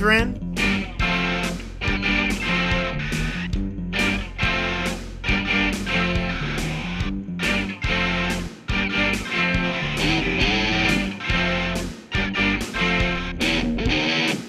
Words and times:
Catherine. 0.00 0.54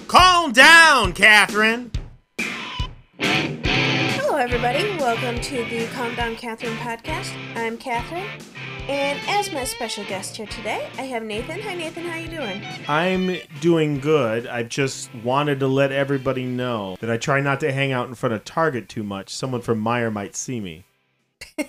Calm 0.08 0.52
down, 0.52 1.12
Catherine. 1.12 1.90
Hello, 3.18 4.36
everybody. 4.36 4.96
Welcome 4.96 5.38
to 5.42 5.64
the 5.66 5.86
Calm 5.92 6.14
Down 6.14 6.34
Catherine 6.36 6.78
podcast. 6.78 7.30
I'm 7.54 7.76
Catherine, 7.76 8.26
and 8.88 9.20
as 9.28 9.52
my 9.52 9.64
special 9.64 10.04
guest 10.04 10.36
here 10.36 10.46
today, 10.46 10.88
I 10.98 11.02
have 11.02 11.22
Nathan. 11.22 11.60
Hi, 11.60 11.74
Nathan. 11.74 12.04
How 12.04 12.16
you 12.16 12.28
doing? 12.28 12.62
I'm 12.88 13.36
doing 13.60 14.00
good. 14.00 14.46
I 14.46 14.62
just 14.64 15.14
wanted 15.16 15.60
to 15.60 15.66
let 15.68 15.92
everybody 15.92 16.44
know 16.44 16.96
that 17.00 17.10
I 17.10 17.16
try 17.16 17.40
not 17.40 17.60
to 17.60 17.72
hang 17.72 17.92
out 17.92 18.08
in 18.08 18.14
front 18.14 18.34
of 18.34 18.44
Target 18.44 18.88
too 18.88 19.02
much. 19.02 19.30
Someone 19.34 19.60
from 19.60 19.82
Meijer 19.82 20.12
might 20.12 20.36
see 20.36 20.60
me. 20.60 20.84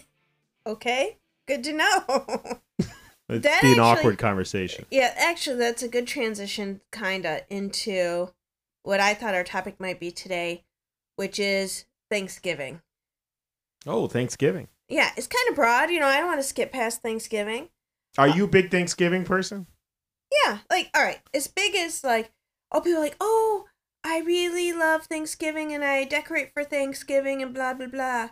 Okay. 0.66 1.18
Good 1.46 1.62
to 1.66 1.74
know. 1.74 2.04
It'd 3.28 3.44
That 3.44 3.62
be 3.62 3.68
an 3.74 3.74
actually- 3.74 3.80
awkward 3.82 4.18
conversation. 4.18 4.86
yeah, 4.90 5.14
actually, 5.18 5.58
that's 5.58 5.84
a 5.84 5.90
good 5.90 6.08
transition, 6.08 6.80
kinda, 6.94 7.42
into 7.50 8.30
what 8.84 9.02
I 9.02 9.14
thought 9.14 9.34
our 9.36 9.44
topic 9.44 9.78
might 9.82 10.00
be 10.00 10.10
today, 10.10 10.64
which 11.18 11.38
is 11.38 11.84
Thanksgiving. 12.10 12.80
Oh, 13.86 14.08
Thanksgiving. 14.08 14.70
Yeah, 14.90 15.12
it's 15.18 15.28
kind 15.28 15.50
of 15.50 15.56
broad. 15.56 15.90
You 15.90 16.00
know, 16.00 16.08
I 16.08 16.18
don't 16.18 16.28
want 16.28 16.40
to 16.40 16.48
skip 16.48 16.72
past 16.72 17.02
Thanksgiving. 17.02 17.70
Are 18.18 18.28
uh, 18.28 18.36
you 18.36 18.46
a 18.46 18.48
big 18.48 18.70
Thanksgiving 18.70 19.24
person? 19.24 19.68
Yeah, 20.44 20.60
like 20.70 20.90
all 20.96 21.04
right, 21.04 21.22
as 21.34 21.48
big 21.48 21.76
as 21.76 22.04
like 22.04 22.32
oh 22.72 22.82
people 22.82 23.00
are 23.00 23.04
like 23.04 23.18
oh 23.20 23.66
I 24.04 24.20
really 24.20 24.74
love 24.74 25.06
Thanksgiving 25.06 25.74
and 25.74 25.84
I 25.84 26.04
decorate 26.04 26.52
for 26.54 26.64
Thanksgiving 26.64 27.42
and 27.42 27.54
blah 27.54 27.74
blah 27.74 27.88
blah, 27.88 28.30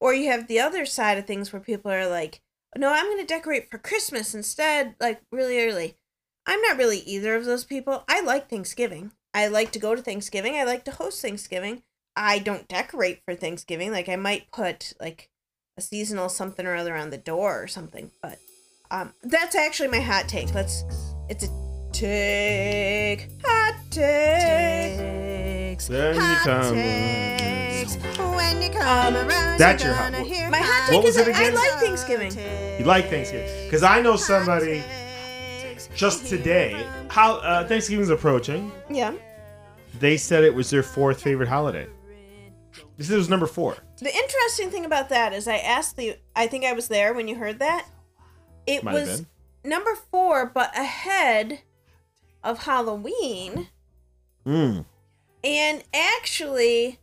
or 0.00 0.14
you 0.14 0.30
have 0.30 0.46
the 0.46 0.60
other 0.60 0.84
side 0.86 1.18
of 1.18 1.26
things 1.26 1.52
where 1.52 1.60
people 1.60 1.90
are 1.90 2.08
like 2.08 2.40
no 2.76 2.92
I'm 2.92 3.08
gonna 3.08 3.26
decorate 3.26 3.70
for 3.70 3.78
Christmas 3.78 4.34
instead 4.34 4.94
like 5.00 5.22
really 5.30 5.60
early. 5.60 5.96
I'm 6.46 6.60
not 6.60 6.76
really 6.76 6.98
either 6.98 7.34
of 7.36 7.46
those 7.46 7.64
people. 7.64 8.04
I 8.08 8.20
like 8.20 8.50
Thanksgiving. 8.50 9.12
I 9.32 9.48
like 9.48 9.72
to 9.72 9.78
go 9.78 9.94
to 9.94 10.02
Thanksgiving. 10.02 10.56
I 10.56 10.64
like 10.64 10.84
to 10.84 10.92
host 10.92 11.22
Thanksgiving. 11.22 11.82
I 12.14 12.38
don't 12.38 12.68
decorate 12.68 13.22
for 13.24 13.34
Thanksgiving. 13.34 13.90
Like 13.90 14.08
I 14.08 14.16
might 14.16 14.50
put 14.52 14.92
like 15.00 15.30
a 15.76 15.80
seasonal 15.80 16.28
something 16.28 16.66
or 16.66 16.76
other 16.76 16.94
on 16.94 17.10
the 17.10 17.18
door 17.18 17.60
or 17.62 17.66
something, 17.66 18.10
but 18.22 18.38
um, 18.90 19.12
that's 19.22 19.56
actually 19.56 19.88
my 19.88 20.00
hot 20.00 20.28
take. 20.28 20.54
Let's. 20.54 20.84
It's 21.28 21.44
a 21.44 21.48
take. 21.92 23.28
Hot 23.44 23.74
takes. 23.90 25.88
Then 25.88 26.14
you 26.14 26.20
hot 26.20 26.38
come- 26.44 26.74
takes. 26.74 27.96
When 28.18 28.62
you 28.62 28.70
come 28.70 29.16
Um, 29.16 29.28
around, 29.28 29.58
That's 29.58 29.82
you're 29.82 29.92
your 29.92 30.00
hot- 30.00 30.12
gonna 30.12 30.22
what- 30.24 30.32
hear 30.32 30.48
My 30.50 30.58
hot 30.58 30.92
what 30.92 30.96
take 30.98 31.04
was 31.04 31.16
is 31.16 31.26
it 31.26 31.32
that 31.32 31.42
I 31.42 31.48
like 31.50 31.80
Thanksgiving. 31.82 32.32
You 32.78 32.84
like 32.84 33.08
Thanksgiving? 33.10 33.50
Because 33.64 33.82
I 33.82 34.00
know 34.00 34.16
somebody 34.16 34.82
just 35.96 36.26
today. 36.26 36.86
How 37.08 37.36
uh, 37.38 37.66
Thanksgiving's 37.66 38.10
approaching. 38.10 38.70
Yeah. 38.90 39.14
They 39.98 40.16
said 40.16 40.44
it 40.44 40.54
was 40.54 40.70
their 40.70 40.82
fourth 40.82 41.20
favorite 41.22 41.48
holiday. 41.48 41.86
This 42.96 43.10
was 43.10 43.28
number 43.28 43.46
four. 43.46 43.76
The 43.98 44.14
interesting 44.14 44.70
thing 44.70 44.84
about 44.84 45.08
that 45.08 45.32
is 45.32 45.48
I 45.48 45.58
asked 45.58 45.96
the. 45.96 46.16
I 46.34 46.46
think 46.46 46.64
I 46.64 46.72
was 46.72 46.88
there 46.88 47.14
when 47.14 47.28
you 47.28 47.36
heard 47.36 47.58
that. 47.58 47.86
It 48.66 48.82
Might 48.82 48.94
was 48.94 49.26
number 49.64 49.94
four, 50.10 50.46
but 50.46 50.76
ahead 50.76 51.60
of 52.42 52.64
Halloween. 52.64 53.68
Mm. 54.46 54.84
And 55.42 55.84
actually, 55.92 56.98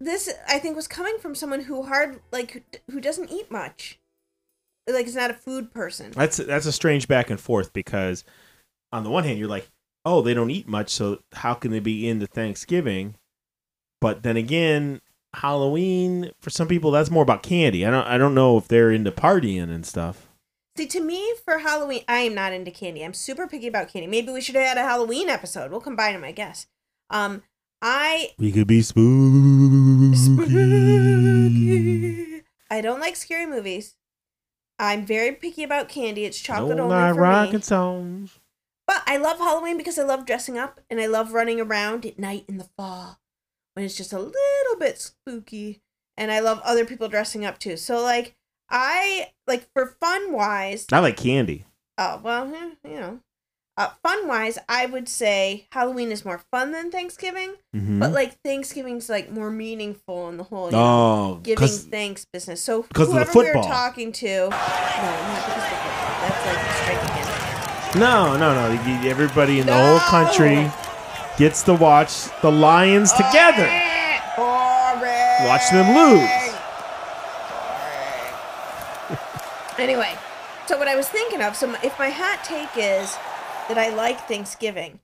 this 0.00 0.32
I 0.48 0.58
think 0.58 0.76
was 0.76 0.88
coming 0.88 1.18
from 1.18 1.34
someone 1.34 1.60
who 1.60 1.82
hard 1.82 2.20
like 2.32 2.80
who 2.90 3.00
doesn't 3.00 3.30
eat 3.30 3.50
much, 3.50 3.98
like 4.88 5.06
is 5.06 5.16
not 5.16 5.30
a 5.30 5.34
food 5.34 5.72
person. 5.72 6.10
That's 6.12 6.38
that's 6.38 6.66
a 6.66 6.72
strange 6.72 7.08
back 7.08 7.30
and 7.30 7.40
forth 7.40 7.72
because 7.72 8.24
on 8.92 9.04
the 9.04 9.10
one 9.10 9.24
hand 9.24 9.38
you're 9.38 9.48
like, 9.48 9.68
oh, 10.04 10.20
they 10.22 10.34
don't 10.34 10.50
eat 10.50 10.68
much, 10.68 10.90
so 10.90 11.20
how 11.32 11.54
can 11.54 11.70
they 11.70 11.80
be 11.80 12.08
into 12.08 12.26
Thanksgiving? 12.26 13.16
But 14.04 14.22
then 14.22 14.36
again, 14.36 15.00
Halloween 15.32 16.30
for 16.38 16.50
some 16.50 16.68
people 16.68 16.90
that's 16.90 17.10
more 17.10 17.22
about 17.22 17.42
candy. 17.42 17.86
I 17.86 17.90
don't 17.90 18.06
I 18.06 18.18
don't 18.18 18.34
know 18.34 18.58
if 18.58 18.68
they're 18.68 18.90
into 18.90 19.10
partying 19.10 19.70
and 19.74 19.86
stuff. 19.86 20.28
See, 20.76 20.84
to 20.88 21.00
me, 21.00 21.32
for 21.42 21.60
Halloween, 21.60 22.02
I 22.06 22.18
am 22.18 22.34
not 22.34 22.52
into 22.52 22.70
candy. 22.70 23.02
I'm 23.02 23.14
super 23.14 23.46
picky 23.46 23.66
about 23.66 23.88
candy. 23.88 24.06
Maybe 24.06 24.30
we 24.30 24.42
should 24.42 24.56
have 24.56 24.66
had 24.66 24.76
a 24.76 24.82
Halloween 24.82 25.30
episode. 25.30 25.70
We'll 25.70 25.80
combine 25.80 26.12
them, 26.12 26.22
I 26.22 26.32
guess. 26.32 26.66
Um, 27.08 27.44
I 27.80 28.32
We 28.36 28.52
could 28.52 28.66
be 28.66 28.82
spooky. 28.82 29.02
I 32.70 32.82
don't 32.82 33.00
like 33.00 33.16
scary 33.16 33.46
movies. 33.46 33.96
I'm 34.78 35.06
very 35.06 35.32
picky 35.32 35.62
about 35.62 35.88
candy. 35.88 36.26
It's 36.26 36.38
chocolate 36.38 36.76
No 36.76 36.92
only 36.92 37.14
for 37.14 37.20
rocking 37.22 37.54
me. 37.54 37.62
songs. 37.62 38.38
But 38.86 39.02
I 39.06 39.16
love 39.16 39.38
Halloween 39.38 39.78
because 39.78 39.98
I 39.98 40.02
love 40.02 40.26
dressing 40.26 40.58
up 40.58 40.82
and 40.90 41.00
I 41.00 41.06
love 41.06 41.32
running 41.32 41.58
around 41.58 42.04
at 42.04 42.18
night 42.18 42.44
in 42.46 42.58
the 42.58 42.68
fall 42.76 43.18
when 43.74 43.84
it's 43.84 43.96
just 43.96 44.12
a 44.12 44.18
little 44.18 44.78
bit 44.78 44.98
spooky. 45.00 45.80
And 46.16 46.30
I 46.30 46.40
love 46.40 46.60
other 46.64 46.84
people 46.84 47.08
dressing 47.08 47.44
up 47.44 47.58
too. 47.58 47.76
So 47.76 48.00
like 48.02 48.34
I 48.70 49.30
like 49.46 49.66
for 49.74 49.96
fun 50.00 50.32
wise, 50.32 50.86
I 50.92 51.00
like 51.00 51.16
candy. 51.16 51.64
oh 51.98 52.20
well, 52.22 52.52
eh, 52.54 52.70
you 52.88 53.00
know, 53.00 53.20
uh, 53.76 53.90
fun 54.04 54.28
wise, 54.28 54.56
I 54.68 54.86
would 54.86 55.08
say 55.08 55.66
Halloween 55.72 56.12
is 56.12 56.24
more 56.24 56.40
fun 56.52 56.70
than 56.70 56.90
Thanksgiving. 56.92 57.54
Mhm. 57.76 57.98
But 57.98 58.12
like 58.12 58.38
Thanksgiving's 58.44 59.08
like 59.08 59.30
more 59.30 59.50
meaningful 59.50 60.28
in 60.28 60.36
the 60.36 60.44
whole 60.44 60.66
you 60.66 60.72
know, 60.72 60.78
oh, 60.78 61.40
giving 61.42 61.68
thanks 61.68 62.24
business. 62.32 62.60
So 62.62 62.82
because 62.82 63.08
of 63.08 63.14
the 63.14 63.24
whoever 63.24 63.38
we 63.40 63.46
were 63.58 63.64
talking 63.64 64.12
to, 64.12 64.26
no, 64.28 64.48
not 64.48 65.44
because 65.44 65.62
of 65.64 65.78
football. 65.78 66.20
That's 66.20 66.46
like 66.46 66.56
a 66.56 66.72
strike 66.74 67.02
against. 67.10 67.96
No, 67.96 68.36
no, 68.36 68.54
no. 68.54 69.08
Everybody 69.08 69.60
in 69.60 69.66
the 69.66 69.74
whole 69.74 69.98
country 70.00 70.70
gets 71.36 71.62
to 71.64 71.74
watch 71.74 72.28
the 72.40 72.50
Lions 72.50 73.12
together. 73.12 73.68
Watch 75.46 75.70
them 75.70 75.94
lose. 75.94 76.44
Anyway, 79.78 80.14
so 80.66 80.78
what 80.78 80.88
I 80.88 80.96
was 80.96 81.08
thinking 81.08 81.42
of, 81.42 81.56
so 81.56 81.74
if 81.82 81.98
my 81.98 82.08
hot 82.08 82.44
take 82.44 82.70
is 82.76 83.16
that 83.68 83.76
I 83.76 83.88
like 83.88 84.28
Thanksgiving, 84.28 85.00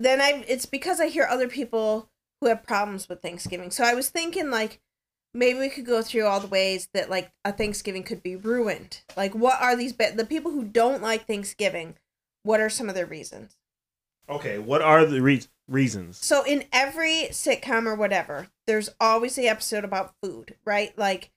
then 0.00 0.20
I 0.20 0.44
it's 0.48 0.66
because 0.66 1.00
I 1.00 1.08
hear 1.08 1.26
other 1.28 1.48
people 1.48 2.08
who 2.40 2.48
have 2.48 2.62
problems 2.62 3.08
with 3.08 3.20
Thanksgiving. 3.20 3.70
So 3.70 3.84
I 3.84 3.94
was 3.94 4.08
thinking 4.08 4.50
like 4.50 4.80
maybe 5.34 5.58
we 5.58 5.68
could 5.68 5.86
go 5.86 6.02
through 6.02 6.24
all 6.24 6.40
the 6.40 6.46
ways 6.46 6.88
that 6.94 7.10
like 7.10 7.30
a 7.44 7.52
Thanksgiving 7.52 8.02
could 8.02 8.22
be 8.22 8.34
ruined. 8.34 9.02
Like 9.16 9.34
what 9.34 9.60
are 9.60 9.76
these 9.76 9.92
be- 9.92 10.10
the 10.10 10.26
people 10.26 10.50
who 10.52 10.64
don't 10.64 11.02
like 11.02 11.26
Thanksgiving? 11.26 11.96
What 12.42 12.60
are 12.60 12.70
some 12.70 12.88
of 12.88 12.94
their 12.94 13.06
reasons? 13.06 13.56
Okay, 14.28 14.58
what 14.58 14.80
are 14.80 15.04
the 15.04 15.20
re- 15.20 15.42
reasons? 15.68 16.18
So 16.24 16.44
in 16.44 16.64
every 16.72 17.28
sitcom 17.30 17.86
or 17.86 17.94
whatever, 17.94 18.48
there's 18.66 18.90
always 19.00 19.34
the 19.36 19.48
episode 19.48 19.84
about 19.84 20.14
food, 20.22 20.54
right? 20.64 20.96
Like 20.98 21.30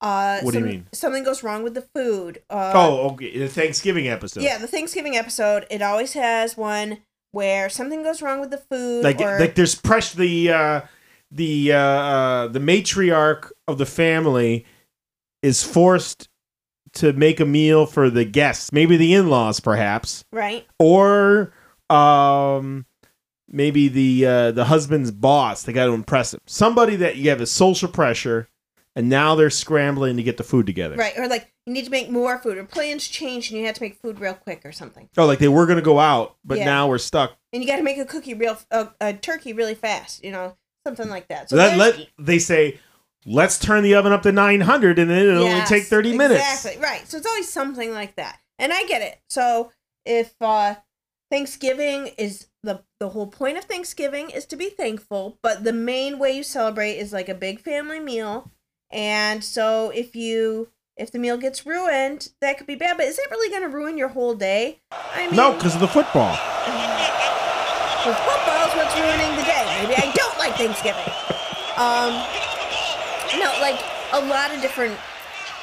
uh 0.00 0.40
What 0.40 0.52
do 0.52 0.60
you 0.60 0.64
mean? 0.64 0.86
Something 0.92 1.24
goes 1.24 1.42
wrong 1.42 1.62
with 1.62 1.74
the 1.74 1.82
food. 1.94 2.42
Uh, 2.48 2.72
oh, 2.74 3.10
okay, 3.10 3.38
the 3.38 3.48
Thanksgiving 3.48 4.08
episode. 4.08 4.42
Yeah, 4.42 4.58
the 4.58 4.68
Thanksgiving 4.68 5.16
episode, 5.16 5.66
it 5.70 5.82
always 5.82 6.12
has 6.12 6.56
one 6.56 6.98
where 7.32 7.68
something 7.68 8.02
goes 8.02 8.22
wrong 8.22 8.40
with 8.40 8.50
the 8.50 8.58
food 8.58 9.04
like 9.04 9.20
or 9.20 9.38
like 9.38 9.54
there's 9.54 9.74
pressure. 9.74 10.18
The 10.18 10.52
uh, 10.52 10.80
the 11.30 11.72
uh, 11.72 11.78
uh, 11.78 12.48
the 12.48 12.60
matriarch 12.60 13.50
of 13.66 13.78
the 13.78 13.86
family 13.86 14.64
is 15.42 15.62
forced 15.62 16.28
to 16.94 17.12
make 17.12 17.38
a 17.38 17.44
meal 17.44 17.86
for 17.86 18.10
the 18.10 18.24
guests, 18.24 18.72
maybe 18.72 18.96
the 18.96 19.14
in-laws, 19.14 19.60
perhaps, 19.60 20.24
right? 20.32 20.66
or 20.78 21.52
um, 21.90 22.86
maybe 23.48 23.88
the 23.88 24.26
uh, 24.26 24.50
the 24.52 24.66
husband's 24.66 25.10
boss. 25.10 25.62
They 25.62 25.72
got 25.72 25.86
to 25.86 25.92
impress 25.92 26.34
him. 26.34 26.40
Somebody 26.46 26.96
that 26.96 27.16
you 27.16 27.30
have 27.30 27.40
a 27.40 27.46
social 27.46 27.88
pressure, 27.88 28.48
and 28.94 29.08
now 29.08 29.34
they're 29.34 29.50
scrambling 29.50 30.16
to 30.16 30.22
get 30.22 30.36
the 30.36 30.44
food 30.44 30.66
together. 30.66 30.96
Right. 30.96 31.16
Or 31.18 31.28
like 31.28 31.52
you 31.66 31.72
need 31.72 31.84
to 31.84 31.90
make 31.90 32.10
more 32.10 32.38
food 32.38 32.56
or 32.58 32.64
plans 32.64 33.06
change 33.06 33.50
and 33.50 33.60
you 33.60 33.66
have 33.66 33.74
to 33.76 33.82
make 33.82 33.94
food 34.00 34.20
real 34.20 34.34
quick 34.34 34.62
or 34.64 34.72
something. 34.72 35.08
Oh, 35.16 35.26
like 35.26 35.38
they 35.38 35.48
were 35.48 35.66
gonna 35.66 35.82
go 35.82 35.98
out, 35.98 36.36
but 36.44 36.58
Yeah. 36.58 36.64
now 36.64 36.88
we're 36.88 36.98
stuck. 36.98 37.36
And 37.52 37.62
you 37.62 37.68
got 37.68 37.76
to 37.76 37.82
make 37.82 37.98
a 37.98 38.04
cookie 38.04 38.34
real 38.34 38.58
a, 38.70 38.88
a 39.00 39.12
turkey 39.14 39.52
really 39.52 39.74
fast, 39.74 40.22
you 40.24 40.30
know, 40.30 40.56
something 40.86 41.08
like 41.08 41.28
that. 41.28 41.50
So 41.50 41.56
let, 41.56 41.76
let 41.78 42.06
they 42.18 42.38
say, 42.38 42.78
let's 43.26 43.58
turn 43.58 43.82
the 43.82 43.94
oven 43.94 44.12
up 44.12 44.22
to 44.22 44.32
900, 44.32 44.98
and 44.98 45.10
then 45.10 45.26
it'll 45.26 45.44
only 45.44 45.64
take 45.66 45.84
30 45.84 46.16
minutes. 46.16 46.40
Exactly. 46.40 46.82
Right. 46.82 47.06
So 47.08 47.16
it's 47.18 47.26
always 47.26 47.50
something 47.50 47.92
like 47.92 48.16
that. 48.16 48.38
And 48.58 48.72
I 48.72 48.84
get 48.84 49.02
it. 49.02 49.20
So 49.28 49.70
if 50.04 50.34
uh 50.40 50.74
Thanksgiving 51.30 52.08
is 52.18 52.46
the 52.68 52.82
the 53.00 53.08
whole 53.08 53.26
point 53.26 53.56
of 53.56 53.64
Thanksgiving 53.64 54.30
is 54.30 54.44
to 54.46 54.56
be 54.56 54.68
thankful, 54.68 55.38
but 55.42 55.64
the 55.64 55.72
main 55.72 56.18
way 56.18 56.32
you 56.32 56.42
celebrate 56.42 56.92
is 56.92 57.12
like 57.12 57.28
a 57.28 57.34
big 57.34 57.60
family 57.60 57.98
meal. 57.98 58.52
And 58.90 59.42
so 59.42 59.90
if 59.94 60.14
you 60.14 60.68
if 60.96 61.10
the 61.10 61.18
meal 61.18 61.38
gets 61.38 61.64
ruined, 61.64 62.28
that 62.40 62.58
could 62.58 62.66
be 62.66 62.74
bad. 62.74 62.96
But 62.98 63.06
is 63.06 63.16
that 63.16 63.28
really 63.30 63.48
going 63.50 63.62
to 63.62 63.68
ruin 63.68 63.96
your 63.96 64.08
whole 64.08 64.34
day? 64.34 64.80
I 64.92 65.26
mean, 65.28 65.36
No, 65.36 65.54
because 65.54 65.74
of 65.74 65.80
the 65.80 65.88
football. 65.88 66.32
Because 67.98 68.18
football's 68.26 68.74
what's 68.76 68.94
ruining 68.98 69.32
the 69.38 69.46
day. 69.46 69.64
Maybe 69.80 69.94
I 69.96 70.12
don't 70.12 70.38
like 70.38 70.54
Thanksgiving. 70.54 71.08
Um, 71.78 72.12
no, 73.38 73.48
like 73.62 73.80
a 74.12 74.20
lot 74.28 74.52
of 74.52 74.60
different, 74.60 74.98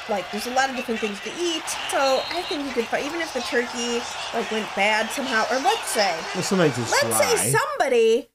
like 0.08 0.30
there's 0.30 0.46
a 0.46 0.50
lot 0.54 0.70
of 0.70 0.76
different 0.76 1.00
things 1.00 1.20
to 1.20 1.30
eat. 1.40 1.62
So 1.90 2.22
I 2.30 2.42
think 2.48 2.64
you 2.66 2.72
could, 2.72 2.86
fi- 2.86 3.04
even 3.04 3.20
if 3.20 3.32
the 3.34 3.40
turkey 3.40 4.00
like 4.34 4.50
went 4.50 4.66
bad 4.76 5.10
somehow, 5.10 5.44
or 5.50 5.58
let's 5.60 5.88
say, 5.88 6.16
Well, 6.34 6.42
sometimes 6.42 6.78
it's 6.78 6.90
let's 6.90 7.18
dry. 7.18 7.34
say 7.36 7.56
somebody 7.58 8.28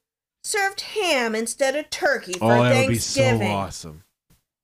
served 0.44 0.80
ham 0.80 1.34
instead 1.34 1.76
of 1.76 1.88
turkey 1.90 2.32
for 2.34 2.52
oh, 2.52 2.62
that 2.62 2.80
would 2.86 2.88
be 2.88 2.98
so 2.98 3.20
Thanksgiving. 3.22 3.52
awesome. 3.52 4.02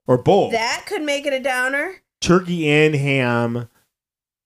Or 0.07 0.19
both. 0.19 0.53
That 0.53 0.85
could 0.87 1.03
make 1.03 1.27
it 1.27 1.33
a 1.33 1.41
downer. 1.41 1.97
Turkey 2.21 2.69
and 2.69 2.95
ham. 2.95 3.69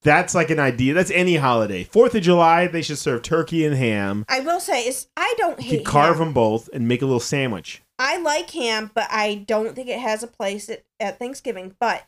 That's 0.03 0.35
like 0.35 0.51
an 0.51 0.59
idea. 0.59 0.95
That's 0.95 1.13
any 1.13 1.37
holiday. 1.37 1.85
Fourth 1.85 2.15
of 2.17 2.23
July, 2.23 2.67
they 2.67 2.83
should 2.83 2.99
serve 2.99 3.23
turkey 3.23 3.65
and 3.65 3.77
ham. 3.77 4.25
I 4.29 4.41
will 4.41 4.59
say 4.59 4.87
is 4.87 5.07
I 5.17 5.33
don't 5.39 5.61
You 5.63 5.65
hate 5.71 5.77
could 5.79 5.87
carve 5.87 6.17
ham. 6.17 6.27
them 6.27 6.35
both 6.35 6.69
and 6.73 6.89
make 6.89 7.03
a 7.03 7.07
little 7.07 7.21
sandwich. 7.21 7.83
I 8.01 8.19
like 8.19 8.51
ham, 8.51 8.91
but 8.95 9.07
I 9.11 9.45
don't 9.47 9.77
think 9.77 9.89
it 9.89 10.01
has 10.01 10.25
a 10.25 10.27
place 10.27 10.69
at, 10.69 10.83
at 10.99 11.21
Thanksgiving. 11.21 11.77
But 11.79 12.03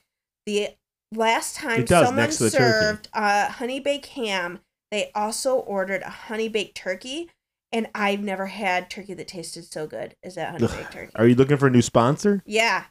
the 0.47 0.69
last 1.13 1.57
time 1.57 1.85
does, 1.85 2.07
someone 2.07 2.25
next 2.25 2.39
to 2.39 2.45
the 2.45 2.51
turkey. 2.51 2.65
served 2.65 3.09
a 3.13 3.51
honey 3.53 3.81
baked 3.81 4.07
ham, 4.07 4.61
they 4.91 5.11
also 5.15 5.57
ordered 5.57 6.03
a 6.03 6.11
honey 6.11 6.49
baked 6.49 6.77
turkey, 6.77 7.31
and 7.73 7.89
I've 7.95 8.21
never 8.21 8.47
had 8.47 8.91
turkey 8.91 9.15
that 9.15 9.29
tasted 9.29 9.65
so 9.65 9.87
good 9.87 10.17
as 10.23 10.37
that 10.37 10.53
honey 10.53 10.67
baked 10.77 10.93
turkey. 10.93 11.13
Are 11.17 11.27
you 11.27 11.35
looking 11.35 11.57
for 11.57 11.67
a 11.67 11.71
new 11.71 11.83
sponsor? 11.83 12.43
Yeah. 12.47 12.85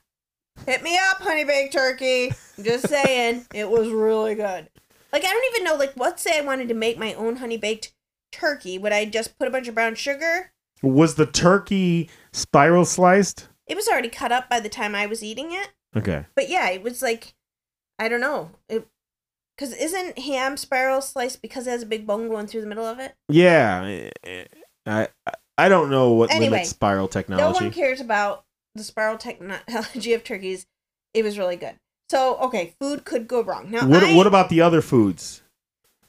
Hit 0.66 0.84
me 0.84 0.98
up, 0.98 1.18
honey 1.22 1.44
baked 1.46 1.74
turkey. 1.74 2.32
I'm 2.58 2.64
just 2.64 2.88
saying, 2.88 3.46
it 3.54 3.70
was 3.70 3.90
really 3.90 4.36
good. 4.36 4.70
Like 5.12 5.26
I 5.26 5.32
don't 5.32 5.56
even 5.56 5.64
know, 5.64 5.76
like 5.76 5.94
let's 5.96 6.22
say 6.22 6.38
I 6.38 6.42
wanted 6.42 6.68
to 6.70 6.74
make 6.74 6.98
my 6.98 7.14
own 7.14 7.38
honey 7.38 7.58
baked 7.58 7.94
turkey. 8.32 8.78
Would 8.78 8.92
I 8.92 9.06
just 9.06 9.38
put 9.38 9.48
a 9.48 9.52
bunch 9.52 9.68
of 9.68 9.76
brown 9.76 9.96
sugar? 9.96 10.52
Was 10.82 11.16
the 11.16 11.26
turkey 11.26 12.10
spiral 12.34 12.84
sliced? 12.84 13.48
It 13.68 13.76
was 13.76 13.88
already 13.88 14.10
cut 14.10 14.32
up 14.32 14.50
by 14.50 14.60
the 14.60 14.70
time 14.70 14.96
I 14.96 15.06
was 15.06 15.24
eating 15.24 15.52
it. 15.52 15.70
Okay. 15.96 16.26
But 16.36 16.50
yeah, 16.50 16.70
it 16.70 16.84
was 16.84 17.02
like 17.02 17.34
I 18.00 18.10
don't 18.10 18.22
know. 18.22 18.51
It 18.69 18.88
because 19.56 19.74
isn't 19.75 20.19
ham 20.19 20.57
spiral 20.57 21.01
sliced 21.01 21.42
because 21.42 21.68
it 21.68 21.72
has 21.72 21.84
a 21.84 21.88
big 21.88 22.07
bone 22.07 22.28
going 22.28 22.48
through 22.48 22.62
the 22.62 22.68
middle 22.68 22.86
of 22.86 23.00
it? 23.00 23.16
Yeah. 23.30 24.10
I 24.86 25.07
I, 25.57 25.69
don't 25.69 25.90
know 25.90 26.12
what 26.12 26.31
Anyway, 26.31 26.50
limits 26.50 26.69
spiral 26.69 27.07
technology. 27.07 27.60
No 27.60 27.66
one 27.66 27.72
cares 27.72 28.01
about 28.01 28.45
the 28.75 28.84
spiral 28.84 29.18
technology 29.18 30.13
of 30.13 30.24
turkeys. 30.24 30.66
It 31.13 31.24
was 31.24 31.38
really 31.38 31.56
good. 31.56 31.75
So 32.10 32.38
okay, 32.38 32.74
food 32.80 33.06
could 33.06 33.28
go 33.28 33.42
wrong. 33.44 33.72
Now 33.72 33.88
what 33.88 34.04
I, 34.04 34.16
what 34.16 34.28
about 34.28 34.50
the 34.50 34.62
other 34.62 34.81
foods? 34.81 35.42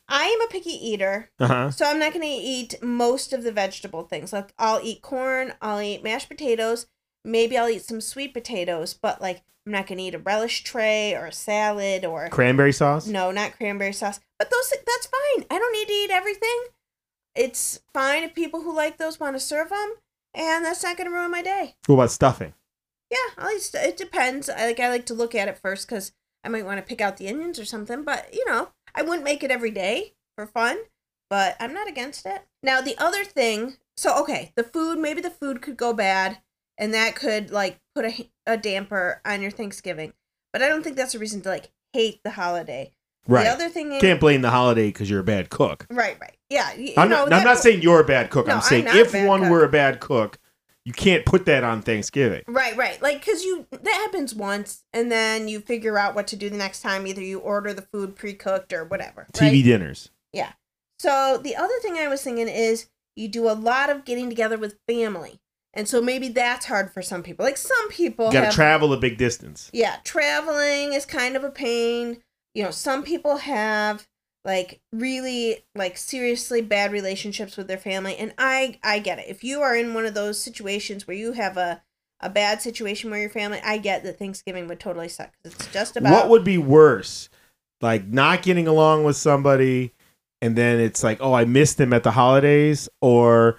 I 0.09 0.25
am 0.25 0.43
a 0.43 0.49
picky 0.49 0.71
eater, 0.71 1.31
Uh 1.39 1.47
huh. 1.47 1.71
so 1.71 1.87
I'm 1.87 1.99
not 1.99 2.13
going 2.13 2.27
to 2.27 2.29
eat 2.29 2.75
most 2.83 3.33
of 3.33 3.43
the 3.43 3.53
vegetable 3.53 4.03
things. 4.03 4.33
Like 4.35 4.53
I'll 4.59 4.81
eat 4.83 5.01
corn, 5.01 5.55
I'll 5.63 5.81
eat 5.81 6.05
mashed 6.05 6.29
potatoes, 6.29 6.87
maybe 7.25 7.57
I'll 7.57 7.69
eat 7.69 7.83
some 7.83 8.01
sweet 8.01 8.35
potatoes, 8.35 8.95
but 8.95 9.21
like 9.21 9.43
I'm 9.67 9.73
not 9.73 9.87
to 9.87 10.01
eat 10.01 10.15
a 10.15 10.19
relish 10.19 10.63
tray 10.63 11.15
or 11.15 11.27
a 11.27 11.33
salad 11.33 12.05
or 12.05 12.29
Cranberry 12.29 12.73
sauce. 12.73 13.07
no, 13.07 13.31
not 13.31 13.57
cranberry 13.57 13.93
sauce. 13.95 14.21
But 14.39 14.51
those 14.51 14.71
that's 14.71 15.07
fine. 15.07 15.47
I 15.51 15.59
don't 15.59 15.73
need 15.73 15.89
to 15.89 15.93
eat 15.95 16.11
everything. 16.11 16.65
It's 17.35 17.81
fine 17.93 18.23
if 18.23 18.35
people 18.35 18.63
who 18.63 18.75
like 18.75 18.99
those 18.99 19.19
want 19.19 19.37
to 19.37 19.41
serve 19.41 19.71
them, 19.71 19.95
and 20.35 20.65
that's 20.65 20.83
not 20.83 20.97
to 20.97 21.05
ruin 21.05 21.31
my 21.31 21.43
day. 21.43 21.77
What 21.87 21.97
about 21.97 22.11
stuffing? 22.11 22.55
Yeah, 23.11 23.19
I'll 23.39 23.53
eat, 23.55 23.63
st- 23.63 23.85
it 23.87 23.97
depends. 23.97 24.49
I 24.49 24.67
like 24.67 24.81
I 24.81 24.89
like 24.89 25.07
to 25.07 25.15
look 25.15 25.35
at 25.35 25.49
it 25.49 25.59
first 25.59 25.89
because 25.89 26.13
I 26.45 26.49
might 26.49 26.65
want 26.65 26.79
to 26.79 26.83
pick 26.89 27.01
out 27.01 27.17
the 27.17 27.29
onions 27.29 27.59
or 27.59 27.65
something. 27.65 28.03
But 28.05 28.35
you 28.35 28.45
know, 28.47 28.69
I 28.95 29.03
wouldn't 29.03 29.25
make 29.25 29.43
it 29.43 29.51
every 29.51 29.71
day 29.71 30.15
for 30.37 30.47
fun. 30.47 30.79
But 31.31 31.57
I'm 31.59 31.73
not 31.73 31.89
against 31.89 32.27
it. 32.27 32.43
Now 32.63 32.81
the 32.81 32.97
other 32.99 33.25
thing, 33.25 33.79
so 33.97 34.21
okay, 34.21 34.53
the 34.57 34.63
food 34.63 34.99
maybe 34.99 35.21
the 35.21 35.31
food 35.31 35.63
could 35.63 35.77
go 35.77 35.93
bad, 35.93 36.39
and 36.79 36.95
that 36.95 37.17
could 37.17 37.51
like 37.51 37.81
put 37.95 38.05
a 38.05 38.31
a 38.47 38.57
damper 38.57 39.21
on 39.25 39.43
your 39.43 39.51
Thanksgiving. 39.51 40.13
But 40.53 40.63
I 40.63 40.69
don't 40.69 40.83
think 40.83 40.97
that's 40.97 41.15
a 41.15 41.19
reason 41.19 41.41
to 41.43 41.49
like 41.49 41.71
hate 41.93 42.21
the 42.25 42.31
holiday. 42.31 42.93
Right. 43.27 43.45
The 43.45 43.51
other 43.51 43.69
thing 43.69 43.93
is 43.93 44.01
Can't 44.03 44.21
blame 44.21 44.43
the 44.43 44.51
holiday 44.51 44.89
because 44.89 45.09
you're 45.09 45.21
a 45.21 45.25
bad 45.25 45.49
cook. 45.49 45.87
right, 45.91 46.19
right, 46.21 46.37
yeah. 46.51 46.75
You 46.75 46.93
I'm, 46.97 47.09
know, 47.09 47.25
not, 47.25 47.33
I'm 47.33 47.45
not 47.45 47.59
saying 47.59 47.83
you're 47.83 48.01
a 48.01 48.05
bad 48.05 48.31
cook. 48.31 48.47
No, 48.47 48.53
I'm 48.53 48.59
I'm 48.59 48.65
saying 48.65 48.87
if 48.89 49.15
one 49.27 49.43
cook. 49.43 49.51
were 49.51 49.65
a 49.65 49.69
bad 49.69 50.01
cook, 50.01 50.39
you 50.85 50.93
can't 50.93 51.25
put 51.25 51.47
that 51.47 51.65
on 51.65 51.81
Thanksgiving. 51.81 52.43
Right, 52.47 52.77
right. 52.77 53.01
Like, 53.01 53.21
because 53.21 53.43
you, 53.43 53.67
that 53.71 53.95
happens 53.95 54.35
once, 54.35 54.85
and 54.93 55.11
then 55.11 55.49
you 55.49 55.61
figure 55.61 55.97
out 55.97 56.15
what 56.15 56.27
to 56.29 56.37
do 56.37 56.51
the 56.51 56.59
next 56.59 56.83
time. 56.83 57.07
Either 57.07 57.23
you 57.23 57.39
order 57.39 57.73
the 57.73 57.83
food 57.83 58.15
pre 58.15 58.35
cooked 58.35 58.73
or 58.73 58.85
whatever. 58.85 59.27
TV 59.33 59.41
right? 59.41 59.65
dinners. 59.65 60.11
Yeah. 60.33 60.53
So, 60.99 61.41
the 61.43 61.57
other 61.57 61.79
thing 61.81 61.97
I 61.97 62.09
was 62.09 62.23
thinking 62.23 62.49
is 62.49 62.91
you 63.17 63.29
do 63.29 63.49
a 63.49 63.53
lot 63.53 63.89
of 63.89 64.05
getting 64.05 64.29
together 64.29 64.59
with 64.59 64.77
family. 64.87 65.41
And 65.75 65.89
so 65.89 66.01
maybe 66.01 66.29
that's 66.29 66.67
hard 66.67 66.93
for 66.93 67.03
some 67.03 67.23
people. 67.23 67.45
Like, 67.45 67.57
some 67.57 67.89
people 67.91 68.31
Got 68.31 68.51
to 68.51 68.57
travel 68.57 68.93
a 68.93 68.97
big 68.97 69.19
distance. 69.19 69.71
yeah, 69.73 69.97
traveling 70.05 70.93
is 70.93 71.05
kind 71.05 71.37
of 71.37 71.45
a 71.45 71.51
pain. 71.51 72.23
You 72.55 72.63
know, 72.63 72.71
some 72.71 73.03
people 73.03 73.39
have 73.39 74.07
like 74.45 74.81
really 74.93 75.65
like 75.75 75.97
seriously 75.97 76.61
bad 76.61 76.93
relationships 76.93 77.57
with 77.57 77.67
their 77.67 77.79
family 77.79 78.15
and 78.17 78.35
I 78.37 78.79
I 78.83 78.99
get 78.99 79.19
it. 79.19 79.27
If 79.29 79.43
you 79.43 79.61
are 79.63 79.75
in 79.75 79.95
one 79.95 80.05
of 80.05 80.13
those 80.15 80.39
situations 80.39 81.07
where 81.07 81.17
you 81.17 81.33
have 81.33 81.57
a 81.57 81.83
a 82.21 82.29
bad 82.31 82.63
situation 82.63 83.11
where 83.11 83.21
your 83.21 83.31
family, 83.31 83.61
I 83.65 83.79
get 83.79 84.03
that 84.05 84.19
Thanksgiving 84.19 84.69
would 84.69 84.81
totally 84.81 85.09
suck. 85.09 85.33
It's 85.45 85.67
just 85.73 85.97
about 85.97 86.13
What 86.13 86.29
would 86.29 86.45
be 86.45 86.59
worse? 86.59 87.29
Like 87.81 88.07
not 88.07 88.43
getting 88.43 88.69
along 88.69 89.05
with 89.05 89.17
somebody 89.17 89.93
and 90.41 90.57
then 90.57 90.79
it's 90.79 91.03
like, 91.03 91.19
"Oh, 91.23 91.33
I 91.33 91.45
missed 91.47 91.79
them 91.79 91.93
at 91.95 92.03
the 92.03 92.11
holidays," 92.11 92.89
or 93.01 93.57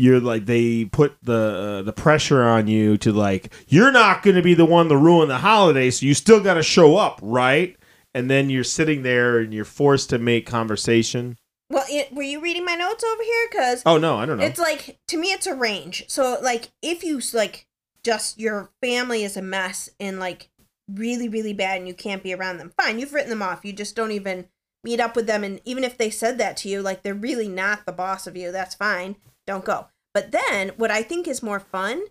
you're 0.00 0.20
like 0.20 0.46
they 0.46 0.86
put 0.86 1.16
the 1.22 1.80
uh, 1.80 1.82
the 1.82 1.92
pressure 1.92 2.42
on 2.42 2.66
you 2.66 2.96
to 2.98 3.12
like, 3.12 3.52
"You're 3.68 3.92
not 3.92 4.22
going 4.22 4.36
to 4.36 4.42
be 4.42 4.54
the 4.54 4.64
one 4.64 4.88
to 4.88 4.96
ruin 4.96 5.28
the 5.28 5.38
holiday, 5.38 5.90
so 5.90 6.06
you 6.06 6.14
still 6.14 6.40
got 6.40 6.54
to 6.54 6.62
show 6.62 6.96
up, 6.96 7.18
right?" 7.22 7.76
And 8.14 8.28
then 8.30 8.50
you're 8.50 8.64
sitting 8.64 9.02
there 9.02 9.38
and 9.38 9.52
you're 9.54 9.64
forced 9.64 10.10
to 10.10 10.18
make 10.18 10.46
conversation. 10.46 11.36
Well, 11.68 11.84
it, 11.88 12.12
were 12.12 12.22
you 12.22 12.40
reading 12.40 12.64
my 12.64 12.74
notes 12.74 13.04
over 13.04 13.22
here? 13.22 13.48
Because 13.50 13.82
Oh 13.86 13.98
no, 13.98 14.16
I 14.16 14.26
don't 14.26 14.38
know. 14.38 14.44
it's 14.44 14.58
like 14.58 14.98
to 15.08 15.16
me, 15.16 15.28
it's 15.28 15.46
a 15.46 15.54
range. 15.54 16.04
So 16.08 16.38
like, 16.42 16.70
if 16.82 17.04
you 17.04 17.20
like, 17.34 17.66
just 18.02 18.40
your 18.40 18.70
family 18.82 19.22
is 19.22 19.36
a 19.36 19.42
mess 19.42 19.90
and 20.00 20.18
like 20.18 20.48
really 20.92 21.28
really 21.28 21.52
bad, 21.52 21.78
and 21.78 21.86
you 21.86 21.94
can't 21.94 22.22
be 22.22 22.34
around 22.34 22.56
them. 22.56 22.72
Fine, 22.80 22.98
you've 22.98 23.12
written 23.12 23.30
them 23.30 23.42
off. 23.42 23.64
You 23.64 23.72
just 23.72 23.94
don't 23.94 24.12
even 24.12 24.46
meet 24.82 24.98
up 24.98 25.14
with 25.14 25.26
them, 25.26 25.44
and 25.44 25.60
even 25.66 25.84
if 25.84 25.98
they 25.98 26.10
said 26.10 26.38
that 26.38 26.56
to 26.56 26.68
you, 26.68 26.80
like 26.80 27.02
they're 27.02 27.14
really 27.14 27.48
not 27.48 27.84
the 27.84 27.92
boss 27.92 28.26
of 28.26 28.36
you. 28.36 28.50
That's 28.50 28.74
fine. 28.74 29.16
Don't 29.50 29.64
go. 29.64 29.88
But 30.14 30.30
then, 30.30 30.68
what 30.76 30.92
I 30.92 31.02
think 31.02 31.26
is 31.26 31.42
more 31.42 31.58
fun 31.58 32.04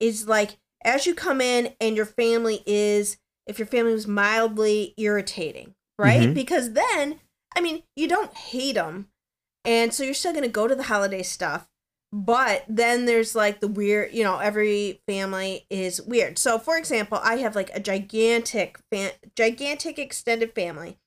is 0.00 0.26
like 0.26 0.56
as 0.82 1.04
you 1.04 1.14
come 1.14 1.42
in 1.42 1.74
and 1.78 1.94
your 1.94 2.06
family 2.06 2.62
is 2.64 3.18
if 3.46 3.58
your 3.58 3.66
family 3.66 3.92
was 3.92 4.06
mildly 4.06 4.94
irritating, 4.96 5.74
right? 5.98 6.30
Mhm. 6.30 6.34
Because 6.34 6.72
then, 6.72 7.20
I 7.54 7.60
mean, 7.60 7.82
you 7.96 8.08
don't 8.08 8.32
hate 8.32 8.76
them, 8.76 9.10
and 9.62 9.92
so 9.92 10.04
you're 10.04 10.14
still 10.14 10.32
gonna 10.32 10.48
go 10.48 10.66
to 10.66 10.74
the 10.74 10.84
holiday 10.84 11.22
stuff. 11.22 11.68
But 12.12 12.64
then 12.66 13.04
there's 13.04 13.34
like 13.34 13.60
the 13.60 13.68
weird, 13.68 14.14
you 14.14 14.24
know, 14.24 14.38
every 14.38 15.02
family 15.06 15.66
is 15.68 16.00
weird. 16.00 16.38
So, 16.38 16.58
for 16.58 16.78
example, 16.78 17.20
I 17.22 17.36
have 17.36 17.54
like 17.54 17.70
a 17.74 17.80
gigantic, 17.80 18.78
fan, 18.90 19.10
gigantic 19.36 19.98
extended 19.98 20.54
family, 20.54 20.98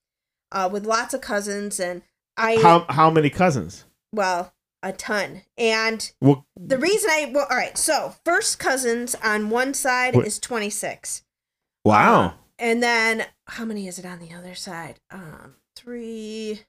uh, 0.51 0.69
with 0.71 0.85
lots 0.85 1.15
of 1.15 1.21
cousins, 1.21 1.79
and 1.79 2.03
I 2.37 2.57
how 2.61 2.85
how 2.89 3.09
many 3.09 3.31
cousins? 3.31 3.85
well, 4.13 4.53
a 4.81 4.93
ton. 4.93 5.41
And 5.57 6.11
Well, 6.21 6.45
the 6.55 6.77
reason 6.77 7.09
I 7.09 7.31
well, 7.33 7.47
all 7.49 7.57
right. 7.57 7.77
So 7.77 8.15
first 8.25 8.59
cousins 8.59 9.15
on 9.15 9.49
one 9.49 9.73
side 9.73 10.15
What- 10.15 10.27
is 10.27 10.39
twenty 10.39 10.69
six. 10.69 11.23
wow. 11.85 12.35
And 12.57 12.83
then 12.83 13.25
how 13.47 13.63
many 13.65 13.87
is 13.87 13.97
it 13.99 14.05
on 14.05 14.19
the 14.19 14.33
other 14.33 14.53
side? 14.53 14.99
Um, 15.09 15.55
three, 15.77 16.65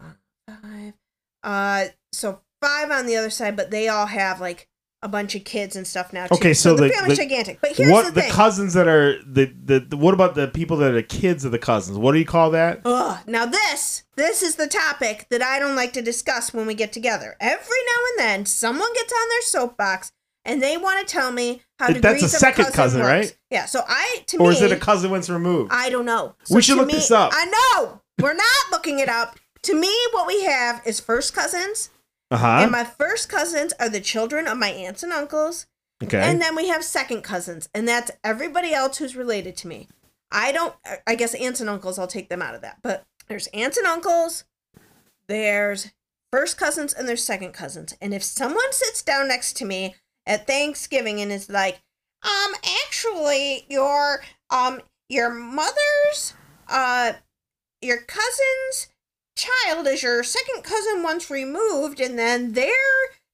uh, 0.00 0.12
five. 0.48 0.94
Uh, 1.42 1.86
so 2.12 2.40
five 2.60 2.90
on 2.92 3.06
the 3.06 3.16
other 3.16 3.30
side, 3.30 3.56
but 3.56 3.72
they 3.72 3.88
all 3.88 4.06
have 4.06 4.40
like 4.40 4.68
a 5.02 5.08
bunch 5.08 5.34
of 5.34 5.44
kids 5.44 5.74
and 5.76 5.86
stuff 5.86 6.12
now. 6.12 6.26
Too. 6.26 6.34
Okay, 6.36 6.54
so 6.54 6.74
the, 6.76 6.84
the- 6.84 6.88
family's 6.90 7.18
the- 7.18 7.24
gigantic. 7.24 7.60
But 7.60 7.76
here's 7.76 7.90
what 7.90 8.14
the 8.14 8.20
the, 8.22 8.28
cousins 8.30 8.74
that 8.74 8.86
are 8.88 9.22
the, 9.24 9.52
the 9.64 9.80
the 9.80 9.96
what 9.96 10.14
about 10.14 10.34
the 10.34 10.48
people 10.48 10.76
that 10.78 10.90
are 10.92 10.94
the 10.94 11.02
kids 11.02 11.44
of 11.44 11.52
the 11.52 11.58
cousins? 11.58 11.98
What 11.98 12.12
do 12.12 12.18
you 12.18 12.24
call 12.24 12.50
that? 12.52 12.80
Ugh. 12.84 13.18
Now 13.26 13.46
this 13.46 14.04
this 14.16 14.42
is 14.42 14.56
the 14.56 14.66
topic 14.68 15.26
that 15.30 15.42
I 15.42 15.58
don't 15.58 15.74
like 15.76 15.92
to 15.94 16.02
discuss 16.02 16.54
when 16.54 16.66
we 16.66 16.74
get 16.74 16.92
together. 16.92 17.36
Every 17.40 17.58
now 17.86 18.00
and 18.10 18.18
then, 18.28 18.46
someone 18.46 18.92
gets 18.94 19.12
on 19.12 19.28
their 19.28 19.42
soapbox 19.42 20.12
and 20.44 20.62
they 20.62 20.76
want 20.76 21.06
to 21.06 21.12
tell 21.12 21.32
me 21.32 21.62
how 21.78 21.88
to. 21.88 22.00
That's 22.00 22.22
a 22.22 22.28
second 22.28 22.64
cousin, 22.66 22.76
cousin, 22.76 23.00
right? 23.02 23.36
Yeah. 23.50 23.66
So 23.66 23.82
I 23.86 24.22
to 24.26 24.38
Or 24.38 24.48
me, 24.50 24.54
is 24.56 24.62
it 24.62 24.72
a 24.72 24.76
cousin 24.76 25.10
once 25.10 25.28
removed? 25.28 25.72
I 25.72 25.90
don't 25.90 26.04
know. 26.06 26.34
We 26.50 26.62
should 26.62 26.76
look 26.76 26.86
me- 26.88 26.94
this 26.94 27.10
up. 27.10 27.32
I 27.34 27.46
know 27.46 28.00
we're 28.20 28.34
not 28.34 28.70
looking 28.70 28.98
it 29.00 29.08
up. 29.08 29.36
To 29.62 29.74
me, 29.78 29.92
what 30.12 30.26
we 30.26 30.42
have 30.44 30.82
is 30.84 30.98
first 30.98 31.34
cousins, 31.34 31.90
Uh 32.32 32.38
huh. 32.38 32.60
and 32.62 32.72
my 32.72 32.84
first 32.84 33.28
cousins 33.28 33.74
are 33.78 33.88
the 33.88 34.00
children 34.00 34.48
of 34.48 34.56
my 34.56 34.70
aunts 34.70 35.02
and 35.02 35.12
uncles. 35.12 35.66
Okay. 36.02 36.18
And 36.20 36.40
then 36.40 36.56
we 36.56 36.68
have 36.68 36.82
second 36.82 37.22
cousins, 37.22 37.68
and 37.74 37.86
that's 37.86 38.10
everybody 38.24 38.72
else 38.72 38.98
who's 38.98 39.14
related 39.14 39.56
to 39.58 39.68
me. 39.68 39.88
I 40.32 40.50
don't, 40.50 40.74
I 41.06 41.14
guess 41.14 41.34
aunts 41.34 41.60
and 41.60 41.68
uncles, 41.68 41.98
I'll 41.98 42.06
take 42.06 42.28
them 42.28 42.42
out 42.42 42.54
of 42.54 42.62
that. 42.62 42.78
But 42.82 43.04
there's 43.28 43.48
aunts 43.48 43.76
and 43.76 43.86
uncles, 43.86 44.44
there's 45.28 45.92
first 46.32 46.56
cousins 46.56 46.92
and 46.92 47.06
there's 47.06 47.22
second 47.22 47.52
cousins. 47.52 47.94
And 48.00 48.14
if 48.14 48.22
someone 48.24 48.72
sits 48.72 49.02
down 49.02 49.28
next 49.28 49.56
to 49.58 49.64
me 49.64 49.94
at 50.26 50.46
Thanksgiving 50.46 51.20
and 51.20 51.30
is 51.30 51.50
like, 51.50 51.82
um, 52.22 52.54
actually, 52.86 53.66
your 53.68 54.22
um 54.50 54.80
your 55.08 55.30
mother's 55.30 56.34
uh 56.68 57.12
your 57.80 57.98
cousin's 57.98 58.88
child 59.36 59.86
is 59.86 60.02
your 60.02 60.22
second 60.22 60.62
cousin 60.64 61.02
once 61.02 61.30
removed, 61.30 62.00
and 62.00 62.18
then 62.18 62.52
their 62.52 62.70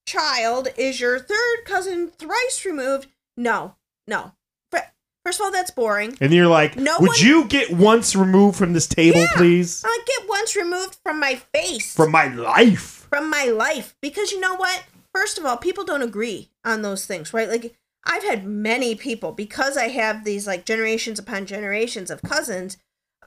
child 0.07 0.69
is 0.76 1.00
your 1.00 1.19
third 1.19 1.64
cousin 1.64 2.09
thrice 2.09 2.64
removed. 2.64 3.09
No, 3.37 3.75
no. 4.07 4.33
Fir- 4.71 4.90
First 5.25 5.40
of 5.40 5.45
all, 5.47 5.52
that's 5.52 5.71
boring. 5.71 6.17
And 6.21 6.33
you're 6.33 6.47
like, 6.47 6.76
No 6.76 6.97
would 7.00 7.09
one- 7.09 7.19
you 7.21 7.45
get 7.45 7.71
once 7.71 8.17
removed 8.17 8.57
from 8.57 8.73
this 8.73 8.87
table, 8.87 9.21
Yeah. 9.21 9.37
please? 9.37 9.83
I 9.87 9.99
get 10.07 10.28
once 10.28 10.57
removed 10.57 10.97
from 11.02 11.21
my 11.21 11.37
face. 11.55 11.95
From 11.95 12.11
my 12.11 12.28
life. 12.28 13.07
from 13.11 13.31
my 13.31 13.45
life 13.45 13.95
because 14.02 14.33
you 14.33 14.38
know 14.40 14.55
what 14.55 14.85
first 15.14 15.38
of 15.38 15.47
all 15.47 15.57
people 15.57 15.83
don't 15.83 16.02
agree 16.02 16.50
on 16.62 16.83
those 16.83 17.07
things 17.07 17.33
right 17.33 17.49
like 17.49 17.75
i've 18.05 18.23
had 18.23 18.47
many 18.47 18.95
people 18.95 19.33
because 19.33 19.78
i 19.78 19.88
have 19.88 20.25
these 20.25 20.47
like 20.47 20.67
generations 20.67 21.19
upon 21.19 21.47
generations 21.47 22.11
of 22.11 22.21
cousins 22.21 22.76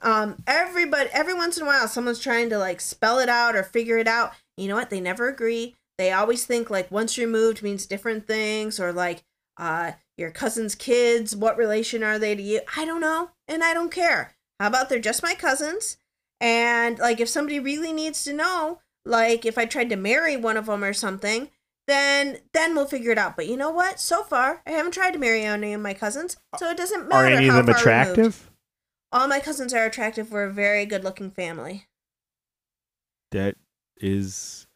um 0.02 0.36
everybody 0.46 1.08
every 1.12 1.34
once 1.34 1.56
in 1.56 1.62
a 1.62 1.66
while 1.66 1.88
someone's 1.88 2.18
trying 2.18 2.50
to 2.50 2.58
like 2.58 2.80
spell 2.80 3.18
it 3.18 3.28
out 3.28 3.56
or 3.56 3.62
figure 3.62 3.98
it 3.98 4.08
out 4.08 4.32
you 4.56 4.68
know 4.68 4.74
what 4.74 4.90
they 4.90 5.00
never 5.00 5.28
agree 5.28 5.74
they 5.98 6.12
always 6.12 6.44
think 6.44 6.70
like 6.70 6.90
once 6.90 7.18
removed 7.18 7.62
means 7.62 7.86
different 7.86 8.26
things 8.26 8.78
or 8.78 8.92
like 8.92 9.22
uh 9.58 9.92
your 10.16 10.30
cousin's 10.30 10.74
kids 10.74 11.34
what 11.34 11.56
relation 11.56 12.02
are 12.02 12.18
they 12.18 12.34
to 12.34 12.42
you 12.42 12.60
i 12.76 12.84
don't 12.84 13.00
know 13.00 13.30
and 13.48 13.62
i 13.62 13.72
don't 13.72 13.92
care 13.92 14.34
how 14.60 14.66
about 14.66 14.88
they're 14.88 14.98
just 14.98 15.22
my 15.22 15.34
cousins 15.34 15.96
and 16.40 16.98
like 16.98 17.20
if 17.20 17.28
somebody 17.28 17.60
really 17.60 17.92
needs 17.92 18.24
to 18.24 18.32
know 18.32 18.80
like 19.04 19.44
if 19.44 19.58
I 19.58 19.66
tried 19.66 19.90
to 19.90 19.96
marry 19.96 20.36
one 20.36 20.56
of 20.56 20.66
them 20.66 20.84
or 20.84 20.92
something, 20.92 21.50
then 21.88 22.38
then 22.52 22.74
we'll 22.74 22.86
figure 22.86 23.10
it 23.10 23.18
out. 23.18 23.36
But 23.36 23.48
you 23.48 23.56
know 23.56 23.70
what? 23.70 23.98
So 23.98 24.22
far, 24.22 24.62
I 24.66 24.70
haven't 24.70 24.92
tried 24.92 25.12
to 25.12 25.18
marry 25.18 25.42
any 25.42 25.72
of 25.72 25.80
my 25.80 25.94
cousins, 25.94 26.36
so 26.58 26.70
it 26.70 26.76
doesn't 26.76 27.08
matter. 27.08 27.26
Are 27.26 27.28
any 27.28 27.48
of 27.48 27.54
how 27.54 27.62
them 27.62 27.74
attractive? 27.74 28.16
removed. 28.16 28.48
All 29.12 29.28
my 29.28 29.40
cousins 29.40 29.74
are 29.74 29.84
attractive. 29.84 30.32
We're 30.32 30.44
a 30.44 30.52
very 30.52 30.86
good-looking 30.86 31.30
family. 31.32 31.86
That 33.30 33.56
is. 33.98 34.66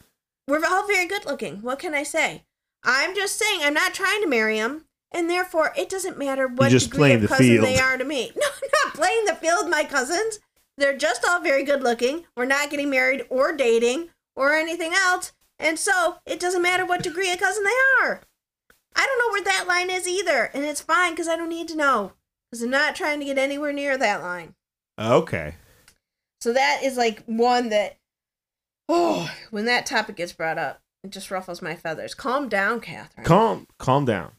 We're 0.47 0.64
all 0.64 0.87
very 0.87 1.07
good-looking. 1.07 1.62
What 1.62 1.78
can 1.78 1.95
I 1.95 2.02
say? 2.02 2.45
I'm 2.85 3.14
just 3.14 3.38
saying 3.38 3.61
I'm 3.62 3.75
not 3.75 3.95
trying 3.95 4.21
to 4.23 4.28
marry 4.28 4.59
them, 4.59 4.85
and 5.11 5.28
therefore 5.28 5.73
it 5.76 5.88
doesn't 5.88 6.19
matter 6.19 6.47
what 6.47 6.71
just 6.71 6.87
degree 6.90 6.99
playing 6.99 7.14
of 7.16 7.23
the 7.23 7.28
cousin 7.28 7.47
field. 7.47 7.64
they 7.66 7.78
are 7.78 7.97
to 7.97 8.05
me. 8.05 8.33
No, 8.37 8.47
I'm 8.47 8.71
not 8.85 8.95
playing 8.95 9.25
the 9.25 9.35
field. 9.35 9.71
My 9.71 9.85
cousins, 9.85 10.38
they're 10.76 10.97
just 10.97 11.25
all 11.26 11.40
very 11.40 11.64
good-looking. 11.64 12.25
We're 12.37 12.45
not 12.45 12.71
getting 12.71 12.90
married 12.90 13.25
or 13.31 13.57
dating 13.57 14.11
or 14.37 14.52
anything 14.52 14.93
else, 14.95 15.33
and 15.59 15.78
so 15.78 16.16
it 16.26 16.38
doesn't 16.38 16.62
matter 16.62 16.85
what 16.85 17.02
degree 17.02 17.33
of 17.33 17.38
cousin 17.40 17.64
they 17.64 18.05
are. 18.05 18.21
I 18.95 19.07
don't 19.07 19.19
know 19.19 19.33
where 19.33 19.45
that 19.45 19.66
line 19.66 19.90
is 19.90 20.07
either, 20.07 20.50
and 20.55 20.64
it's 20.64 20.81
fine 20.83 21.12
because 21.12 21.28
I 21.28 21.37
don't 21.37 21.49
need 21.49 21.69
to 21.69 21.76
know 21.76 22.12
because 22.50 22.62
I'm 22.62 22.71
not 22.71 22.97
trying 22.97 23.19
to 23.21 23.25
get 23.26 23.38
anywhere 23.38 23.73
near 23.73 23.97
that 23.99 24.23
line. 24.23 24.55
Okay. 24.99 25.55
So 26.41 26.53
that 26.53 26.81
is 26.83 26.97
like 26.97 27.23
one 27.26 27.69
that, 27.71 27.97
oh, 28.88 29.31
when 29.50 29.65
that 29.67 29.87
topic 29.87 30.17
gets 30.17 30.33
brought 30.33 30.59
up, 30.59 30.81
it 31.05 31.11
just 31.11 31.31
ruffles 31.31 31.62
my 31.62 31.75
feathers. 31.76 32.15
Calm 32.15 32.49
down, 32.49 32.81
Catherine. 32.81 33.25
Calm, 33.26 33.67
calm 33.79 34.05
down. 34.05 34.33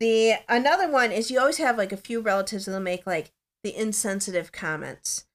the 0.00 0.34
another 0.48 0.90
one 0.90 1.12
is 1.12 1.30
you 1.30 1.38
always 1.38 1.58
have 1.58 1.78
like 1.78 1.92
a 1.92 1.96
few 1.96 2.20
relatives 2.20 2.66
that'll 2.66 2.80
make 2.80 3.06
like 3.06 3.30
the 3.62 3.74
insensitive 3.76 4.50
comments, 4.52 5.26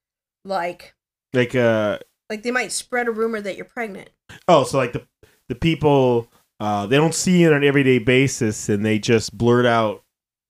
like 0.44 0.94
Like, 1.32 1.54
uh, 1.54 1.98
like 2.28 2.42
they 2.42 2.50
might 2.50 2.72
spread 2.72 3.08
a 3.08 3.10
rumor 3.10 3.40
that 3.40 3.56
you're 3.56 3.64
pregnant. 3.64 4.10
oh, 4.46 4.64
so 4.64 4.76
like 4.78 4.92
the 4.92 5.06
the 5.48 5.54
people 5.54 6.28
uh, 6.60 6.86
they 6.86 6.96
don't 6.96 7.14
see 7.14 7.40
you 7.40 7.48
on 7.48 7.54
an 7.54 7.64
everyday 7.64 7.98
basis, 7.98 8.68
and 8.68 8.84
they 8.84 8.98
just 8.98 9.36
blurt 9.38 9.64
out 9.64 10.02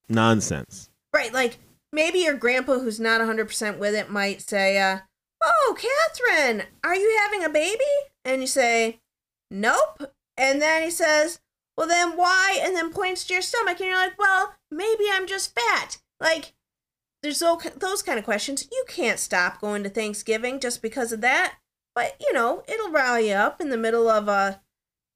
nonsense. 0.08 0.87
Right, 1.12 1.32
like 1.32 1.58
maybe 1.92 2.20
your 2.20 2.34
grandpa 2.34 2.78
who's 2.78 3.00
not 3.00 3.20
100% 3.20 3.78
with 3.78 3.94
it 3.94 4.10
might 4.10 4.42
say, 4.42 4.78
uh, 4.78 5.00
Oh, 5.42 5.76
Catherine, 5.78 6.64
are 6.84 6.96
you 6.96 7.18
having 7.22 7.44
a 7.44 7.48
baby? 7.48 7.84
And 8.24 8.40
you 8.40 8.46
say, 8.46 9.00
Nope. 9.50 10.12
And 10.36 10.60
then 10.60 10.82
he 10.82 10.90
says, 10.90 11.40
Well, 11.76 11.88
then 11.88 12.16
why? 12.16 12.60
And 12.62 12.76
then 12.76 12.92
points 12.92 13.24
to 13.24 13.34
your 13.34 13.42
stomach, 13.42 13.80
and 13.80 13.88
you're 13.88 13.96
like, 13.96 14.18
Well, 14.18 14.54
maybe 14.70 15.04
I'm 15.10 15.26
just 15.26 15.54
fat. 15.54 15.98
Like, 16.20 16.54
there's 17.22 17.38
tho- 17.38 17.60
those 17.76 18.02
kind 18.02 18.18
of 18.18 18.24
questions. 18.24 18.68
You 18.70 18.84
can't 18.88 19.18
stop 19.18 19.60
going 19.60 19.82
to 19.84 19.88
Thanksgiving 19.88 20.60
just 20.60 20.82
because 20.82 21.12
of 21.12 21.20
that. 21.22 21.56
But, 21.94 22.16
you 22.20 22.32
know, 22.32 22.62
it'll 22.68 22.90
rile 22.90 23.20
you 23.20 23.34
up 23.34 23.60
in 23.60 23.70
the 23.70 23.76
middle 23.76 24.08
of 24.08 24.28
a. 24.28 24.60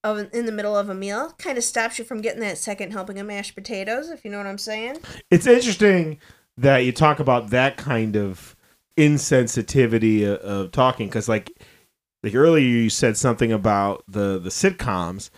Of, 0.04 0.34
in 0.34 0.46
the 0.46 0.52
middle 0.52 0.76
of 0.76 0.88
a 0.88 0.94
meal, 0.94 1.32
kind 1.38 1.56
of 1.56 1.62
stops 1.62 1.96
you 1.98 2.04
from 2.04 2.20
getting 2.20 2.40
that 2.40 2.58
second 2.58 2.90
helping 2.90 3.18
of 3.20 3.26
mashed 3.26 3.54
potatoes, 3.54 4.10
if 4.10 4.24
you 4.24 4.32
know 4.32 4.38
what 4.38 4.48
I'm 4.48 4.58
saying. 4.58 4.98
It's 5.30 5.46
interesting 5.46 6.18
that 6.56 6.78
you 6.78 6.90
talk 6.90 7.20
about 7.20 7.50
that 7.50 7.76
kind 7.76 8.16
of 8.16 8.56
insensitivity 8.98 10.24
of, 10.24 10.38
of 10.40 10.72
talking 10.72 11.06
because, 11.08 11.28
like, 11.28 11.52
like 12.22 12.34
earlier 12.34 12.66
you 12.66 12.90
said 12.90 13.16
something 13.16 13.52
about 13.52 14.04
the 14.08 14.38
the 14.38 14.50
sitcoms. 14.50 15.30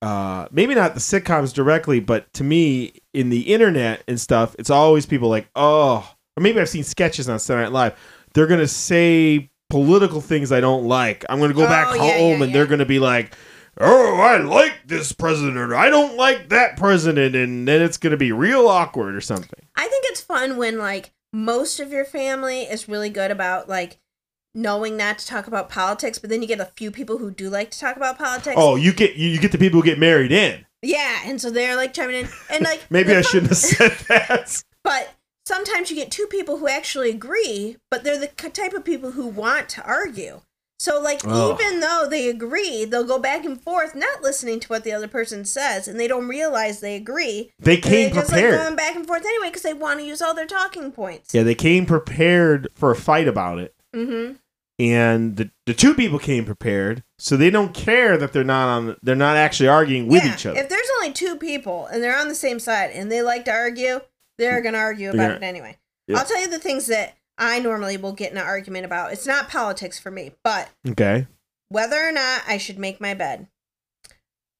Uh, 0.00 0.48
maybe 0.50 0.74
not 0.74 0.94
the 0.94 1.00
sitcoms 1.00 1.52
directly, 1.52 2.00
but 2.00 2.32
to 2.32 2.42
me, 2.42 2.92
in 3.14 3.28
the 3.28 3.52
internet 3.52 4.02
and 4.08 4.20
stuff, 4.20 4.56
it's 4.58 4.70
always 4.70 5.06
people 5.06 5.28
like, 5.28 5.48
oh, 5.54 6.12
or 6.36 6.42
maybe 6.42 6.58
I've 6.60 6.68
seen 6.68 6.82
sketches 6.82 7.28
on 7.28 7.38
Saturday 7.38 7.64
Night 7.64 7.72
Live. 7.72 7.98
They're 8.34 8.46
gonna 8.48 8.66
say 8.66 9.50
political 9.70 10.20
things 10.20 10.50
I 10.50 10.60
don't 10.60 10.84
like. 10.86 11.24
I'm 11.28 11.38
gonna 11.40 11.54
go 11.54 11.66
back 11.66 11.88
Oh, 11.88 11.98
home 11.98 12.08
yeah, 12.08 12.18
yeah, 12.38 12.42
and 12.44 12.54
they're 12.54 12.66
gonna 12.66 12.84
be 12.86 12.98
like, 12.98 13.34
oh, 13.78 14.16
I 14.20 14.38
like 14.38 14.86
this 14.86 15.12
president, 15.12 15.56
or 15.56 15.74
I 15.74 15.90
don't 15.90 16.16
like 16.16 16.48
that 16.50 16.76
president, 16.76 17.34
and 17.34 17.66
then 17.66 17.82
it's 17.82 17.98
gonna 17.98 18.16
be 18.16 18.32
real 18.32 18.68
awkward 18.68 19.14
or 19.14 19.20
something. 19.20 19.66
I 19.76 19.88
think 19.88 20.04
it's 20.08 20.20
fun 20.20 20.56
when 20.56 20.78
like 20.78 21.12
most 21.32 21.80
of 21.80 21.90
your 21.90 22.04
family 22.04 22.62
is 22.62 22.88
really 22.88 23.10
good 23.10 23.30
about 23.30 23.68
like 23.68 23.98
knowing 24.54 24.96
not 24.96 25.18
to 25.18 25.26
talk 25.26 25.46
about 25.46 25.68
politics, 25.68 26.18
but 26.18 26.30
then 26.30 26.42
you 26.42 26.48
get 26.48 26.60
a 26.60 26.66
few 26.76 26.90
people 26.90 27.18
who 27.18 27.30
do 27.30 27.48
like 27.48 27.70
to 27.70 27.78
talk 27.78 27.96
about 27.96 28.18
politics. 28.18 28.56
Oh, 28.58 28.76
you 28.76 28.92
get 28.92 29.16
you, 29.16 29.38
get 29.40 29.52
the 29.52 29.58
people 29.58 29.80
who 29.80 29.86
get 29.86 29.98
married 29.98 30.32
in. 30.32 30.66
Yeah, 30.82 31.20
and 31.24 31.40
so 31.40 31.50
they're 31.50 31.76
like 31.76 31.94
chiming 31.94 32.16
in 32.16 32.28
and 32.50 32.64
like 32.64 32.82
Maybe 32.90 33.14
I 33.14 33.22
shouldn't 33.22 33.50
have 33.50 33.58
said 33.58 33.92
that. 34.08 34.62
But 34.84 35.14
sometimes 35.46 35.90
you 35.90 35.96
get 35.96 36.10
two 36.10 36.26
people 36.26 36.58
who 36.58 36.68
actually 36.68 37.10
agree, 37.10 37.76
but 37.90 38.04
they're 38.04 38.18
the 38.18 38.26
type 38.26 38.72
of 38.72 38.84
people 38.84 39.12
who 39.12 39.26
want 39.26 39.68
to 39.70 39.84
argue. 39.84 40.42
So 40.82 41.00
like 41.00 41.20
Oh. 41.24 41.54
even 41.54 41.78
though 41.78 42.08
they 42.10 42.28
agree, 42.28 42.84
they'll 42.84 43.04
go 43.04 43.20
back 43.20 43.44
and 43.44 43.60
forth, 43.62 43.94
not 43.94 44.20
listening 44.20 44.58
to 44.58 44.66
what 44.68 44.82
the 44.82 44.90
other 44.92 45.06
person 45.06 45.44
says, 45.44 45.86
and 45.86 46.00
they 46.00 46.08
don't 46.08 46.26
realize 46.26 46.80
they 46.80 46.96
agree. 46.96 47.52
They 47.60 47.76
came 47.76 48.12
they're 48.12 48.22
just 48.22 48.32
like 48.32 48.42
prepared. 48.42 48.60
going 48.64 48.74
back 48.76 48.96
and 48.96 49.06
forth 49.06 49.24
anyway 49.24 49.46
because 49.46 49.62
they 49.62 49.74
want 49.74 50.00
to 50.00 50.04
use 50.06 50.20
all 50.20 50.34
their 50.34 50.44
talking 50.46 50.90
points. 50.90 51.32
yeah, 51.32 51.44
they 51.44 51.54
came 51.54 51.86
prepared 51.86 52.66
for 52.74 52.90
a 52.90 52.96
fight 52.96 53.28
about 53.28 53.60
it. 53.60 53.76
Mm-hmm. 53.94 54.32
and 54.80 55.36
the, 55.36 55.50
the 55.66 55.74
two 55.74 55.94
people 55.94 56.18
came 56.18 56.44
prepared 56.44 57.04
so 57.18 57.36
they 57.36 57.50
don't 57.50 57.74
care 57.74 58.16
that 58.16 58.32
they're 58.32 58.42
not 58.42 58.68
on 58.68 58.96
they're 59.02 59.14
not 59.14 59.36
actually 59.36 59.68
arguing 59.68 60.08
with 60.08 60.24
Yeah, 60.24 60.34
each 60.34 60.46
other 60.46 60.58
If 60.58 60.68
there's 60.68 60.88
only 60.96 61.12
two 61.12 61.36
people 61.36 61.86
and 61.86 62.02
they're 62.02 62.18
on 62.18 62.26
the 62.28 62.34
same 62.34 62.58
side 62.58 62.90
and 62.92 63.12
they 63.12 63.22
like 63.22 63.44
to 63.44 63.52
argue, 63.52 64.00
they're 64.38 64.62
gonna 64.62 64.78
argue 64.78 65.10
about 65.10 65.30
Yeah. 65.30 65.36
it 65.36 65.42
anyway. 65.42 65.76
Yeah. 66.08 66.18
I'll 66.18 66.24
tell 66.24 66.40
you 66.40 66.48
the 66.48 66.58
things 66.58 66.86
that 66.86 67.16
I 67.42 67.58
normally 67.58 67.96
will 67.96 68.12
get 68.12 68.30
in 68.32 68.38
an 68.38 68.44
argument 68.44 68.84
about. 68.86 69.12
It's 69.12 69.26
not 69.26 69.48
politics 69.50 69.98
for 69.98 70.10
me, 70.10 70.32
but 70.44 70.68
okay 70.88 71.26
whether 71.68 71.96
or 72.06 72.12
not 72.12 72.42
I 72.46 72.58
should 72.58 72.78
make 72.78 73.00
my 73.00 73.14
bed. 73.14 73.48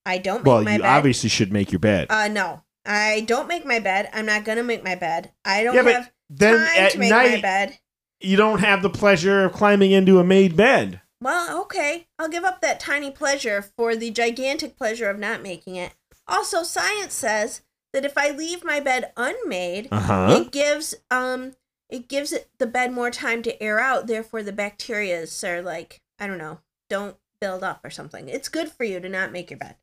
I 0.07 0.19
don't 0.19 0.39
make 0.41 0.47
well 0.47 0.63
my 0.65 0.75
you 0.77 0.81
bed. 0.83 0.89
obviously 0.89 1.29
should 1.29 1.53
make 1.53 1.71
your 1.71 1.79
bed 1.79 2.07
uh 2.11 2.29
no. 2.29 2.63
I 2.85 3.21
don't 3.21 3.47
make 3.49 3.65
my 3.65 3.79
bed. 3.79 4.09
I'm 4.13 4.27
not 4.27 4.45
gonna 4.45 4.65
make 4.65 4.83
my 4.83 4.95
bed. 4.97 5.33
I 5.45 5.63
don't 5.63 5.75
Yeah, 5.75 5.83
but 5.83 5.95
have 5.95 6.13
then 6.31 6.57
time 6.59 6.83
at 6.85 6.93
to 6.93 6.99
make 6.99 7.11
my 7.11 7.41
bed. 7.41 7.79
you 8.21 8.37
don't 8.37 8.59
have 8.61 8.83
the 8.83 8.91
pleasure 8.91 9.45
of 9.45 9.53
climbing 9.53 9.93
into 9.93 10.19
a 10.19 10.25
made 10.25 10.57
bed 10.57 11.01
Well, 11.21 11.61
okay. 11.63 12.09
I'll 12.19 12.29
give 12.29 12.45
up 12.45 12.61
that 12.63 12.81
tiny 12.81 13.11
pleasure 13.13 13.63
for 13.63 13.95
the 13.95 14.11
gigantic 14.11 14.77
pleasure 14.77 15.09
of 15.09 15.19
not 15.21 15.43
making 15.43 15.77
it. 15.77 15.93
Also, 16.27 16.63
science 16.65 17.15
says 17.15 17.61
that 17.93 18.05
if 18.05 18.17
I 18.19 18.31
leave 18.31 18.65
my 18.65 18.81
bed 18.81 19.13
unmade, 19.17 19.89
uh-huh 19.93 20.35
it 20.41 20.51
gives 20.51 20.95
um 21.11 21.53
it 21.93 22.09
gives 22.09 22.33
it 22.33 22.49
the 22.59 22.67
bed 22.67 22.91
more 22.93 23.11
time 23.11 23.43
to 23.43 23.63
air 23.63 23.79
out, 23.79 24.07
therefore 24.07 24.43
the 24.43 24.53
bacteria 24.53 25.27
are 25.45 25.63
like, 25.63 26.01
I 26.19 26.27
don't 26.27 26.39
know, 26.39 26.61
don't 26.89 27.17
build 27.41 27.63
up 27.63 27.85
or 27.85 27.91
something. 27.91 28.29
It's 28.29 28.49
good 28.49 28.71
for 28.71 28.85
you 28.85 28.99
to 28.99 29.09
not 29.09 29.31
make 29.31 29.51
your 29.51 29.59
bed. 29.59 29.77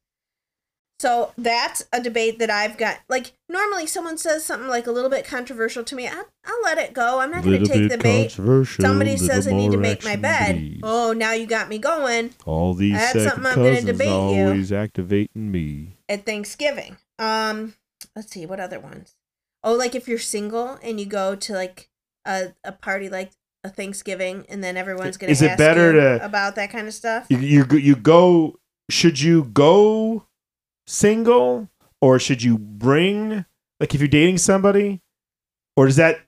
So 0.99 1.31
that's 1.37 1.85
a 1.93 2.01
debate 2.01 2.39
that 2.39 2.49
I've 2.49 2.77
got. 2.77 2.99
Like 3.07 3.33
normally, 3.47 3.85
someone 3.85 4.17
says 4.17 4.43
something 4.43 4.67
like 4.67 4.85
a 4.87 4.91
little 4.91 5.09
bit 5.09 5.23
controversial 5.23 5.83
to 5.85 5.95
me. 5.95 6.07
I, 6.07 6.23
I'll 6.45 6.61
let 6.63 6.77
it 6.77 6.93
go. 6.93 7.19
I'm 7.19 7.31
not 7.31 7.43
going 7.43 7.63
to 7.63 7.65
take 7.65 7.89
the 7.89 7.97
bait. 7.97 8.31
Somebody 8.81 9.15
says 9.15 9.47
I 9.47 9.51
need 9.51 9.71
to 9.71 9.77
make 9.77 10.03
my 10.03 10.17
bed. 10.17 10.55
please. 10.57 10.81
Oh, 10.83 11.13
now 11.13 11.31
you 11.31 11.45
got 11.45 11.69
me 11.69 11.77
going 11.77 12.31
all 12.45 12.73
these 12.73 12.97
That's 12.97 13.23
something 13.23 13.45
I'm 13.45 13.55
gonna 13.55 13.69
cousins 13.69 13.85
debate 13.85 14.07
you. 14.07 14.13
always 14.13 14.73
activating 14.73 15.51
me 15.51 15.97
at 16.09 16.25
Thanksgiving. 16.25 16.97
Um, 17.17 17.75
let's 18.15 18.31
see 18.31 18.45
what 18.45 18.59
other 18.59 18.79
ones. 18.79 19.15
Oh, 19.63 19.73
like 19.73 19.95
if 19.95 20.07
you're 20.07 20.17
single 20.17 20.79
and 20.81 20.99
you 20.99 21.05
go 21.05 21.35
to 21.35 21.53
like 21.53 21.88
a 22.29 22.53
a 22.63 22.71
party 22.71 23.09
like 23.09 23.31
a 23.65 23.69
Thanksgiving, 23.69 24.45
and 24.47 24.63
then 24.63 24.77
everyone's 24.77 25.17
gonna. 25.17 25.31
Is 25.31 25.41
it 25.41 25.51
ask 25.51 25.57
better 25.57 25.87
you 25.93 25.99
to- 25.99 26.25
about 26.25 26.55
that 26.55 26.69
kind 26.71 26.87
of 26.87 26.93
stuff? 26.93 27.25
You, 27.29 27.37
you 27.39 27.65
go- 27.65 27.75
you 27.77 27.95
go. 27.95 28.57
Should 28.89 29.19
you 29.19 29.43
go 29.43 30.25
single 30.87 31.69
or 32.01 32.19
should 32.19 32.41
you 32.41 32.57
bring 32.57 33.45
like 33.79 33.93
if 33.93 34.01
you're 34.01 34.07
dating 34.07 34.37
somebody, 34.37 35.01
or 35.75 35.85
does 35.85 35.95
that 35.97 36.19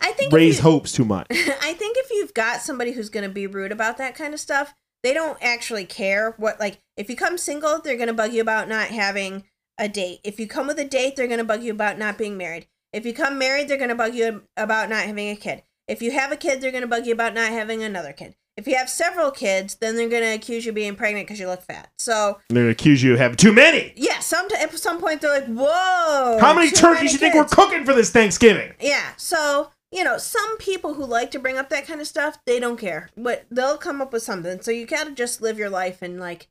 I 0.00 0.12
think 0.12 0.32
raise 0.32 0.56
you- 0.58 0.62
hopes 0.62 0.92
too 0.92 1.04
much? 1.04 1.26
I 1.30 1.74
think 1.74 1.96
if 1.98 2.10
you've 2.10 2.34
got 2.34 2.60
somebody 2.60 2.92
who's 2.92 3.08
going 3.08 3.24
to 3.28 3.32
be 3.32 3.46
rude 3.46 3.72
about 3.72 3.98
that 3.98 4.14
kind 4.14 4.32
of 4.34 4.40
stuff, 4.40 4.74
they 5.02 5.12
don't 5.14 5.38
actually 5.42 5.84
care 5.84 6.34
what 6.38 6.58
like 6.58 6.80
if 6.96 7.10
you 7.10 7.16
come 7.16 7.36
single, 7.38 7.80
they're 7.80 7.96
going 7.96 8.08
to 8.08 8.14
bug 8.14 8.32
you 8.32 8.40
about 8.40 8.68
not 8.68 8.88
having 8.88 9.44
a 9.78 9.88
date. 9.88 10.20
If 10.24 10.40
you 10.40 10.46
come 10.46 10.66
with 10.66 10.78
a 10.78 10.84
date, 10.84 11.16
they're 11.16 11.26
going 11.26 11.38
to 11.38 11.44
bug 11.44 11.62
you 11.62 11.72
about 11.72 11.98
not 11.98 12.18
being 12.18 12.36
married. 12.36 12.68
If 12.92 13.06
you 13.06 13.14
come 13.14 13.38
married, 13.38 13.68
they're 13.68 13.76
going 13.78 13.88
to 13.88 13.94
bug 13.94 14.14
you 14.14 14.42
about 14.56 14.88
not 14.88 15.04
having 15.04 15.30
a 15.30 15.36
kid. 15.36 15.62
If 15.88 16.02
you 16.02 16.12
have 16.12 16.30
a 16.32 16.36
kid, 16.36 16.60
they're 16.60 16.70
going 16.70 16.82
to 16.82 16.88
bug 16.88 17.06
you 17.06 17.12
about 17.12 17.34
not 17.34 17.50
having 17.50 17.82
another 17.82 18.12
kid. 18.12 18.34
If 18.56 18.66
you 18.66 18.76
have 18.76 18.90
several 18.90 19.30
kids, 19.30 19.76
then 19.76 19.96
they're 19.96 20.10
going 20.10 20.22
to 20.22 20.34
accuse 20.34 20.66
you 20.66 20.72
of 20.72 20.74
being 20.74 20.94
pregnant 20.94 21.26
because 21.26 21.40
you 21.40 21.46
look 21.46 21.62
fat. 21.62 21.90
So, 21.98 22.38
They're 22.50 22.64
gonna 22.64 22.70
accuse 22.72 23.02
you 23.02 23.14
of 23.14 23.18
having 23.18 23.38
too 23.38 23.52
many. 23.52 23.94
yeah, 23.96 24.20
some 24.20 24.46
at 24.60 24.70
some 24.78 25.00
point 25.00 25.22
they're 25.22 25.30
like, 25.40 25.46
"Whoa, 25.46 26.36
How 26.38 26.52
many 26.52 26.70
turkeys 26.70 27.14
you 27.14 27.18
think 27.18 27.34
we're 27.34 27.44
cooking 27.46 27.86
for 27.86 27.94
this 27.94 28.10
Thanksgiving? 28.10 28.74
Yeah. 28.78 29.12
So, 29.16 29.70
you 29.90 30.04
know, 30.04 30.18
some 30.18 30.58
people 30.58 30.92
who 30.94 31.06
like 31.06 31.30
to 31.30 31.38
bring 31.38 31.56
up 31.56 31.70
that 31.70 31.86
kind 31.86 32.02
of 32.02 32.06
stuff, 32.06 32.38
they 32.44 32.60
don't 32.60 32.78
care. 32.78 33.08
But 33.16 33.46
they'll 33.50 33.78
come 33.78 34.02
up 34.02 34.12
with 34.12 34.22
something. 34.22 34.60
So 34.60 34.70
you 34.70 34.84
gotta 34.84 35.12
just 35.12 35.40
live 35.40 35.58
your 35.58 35.70
life 35.70 36.02
and 36.02 36.20
like, 36.20 36.48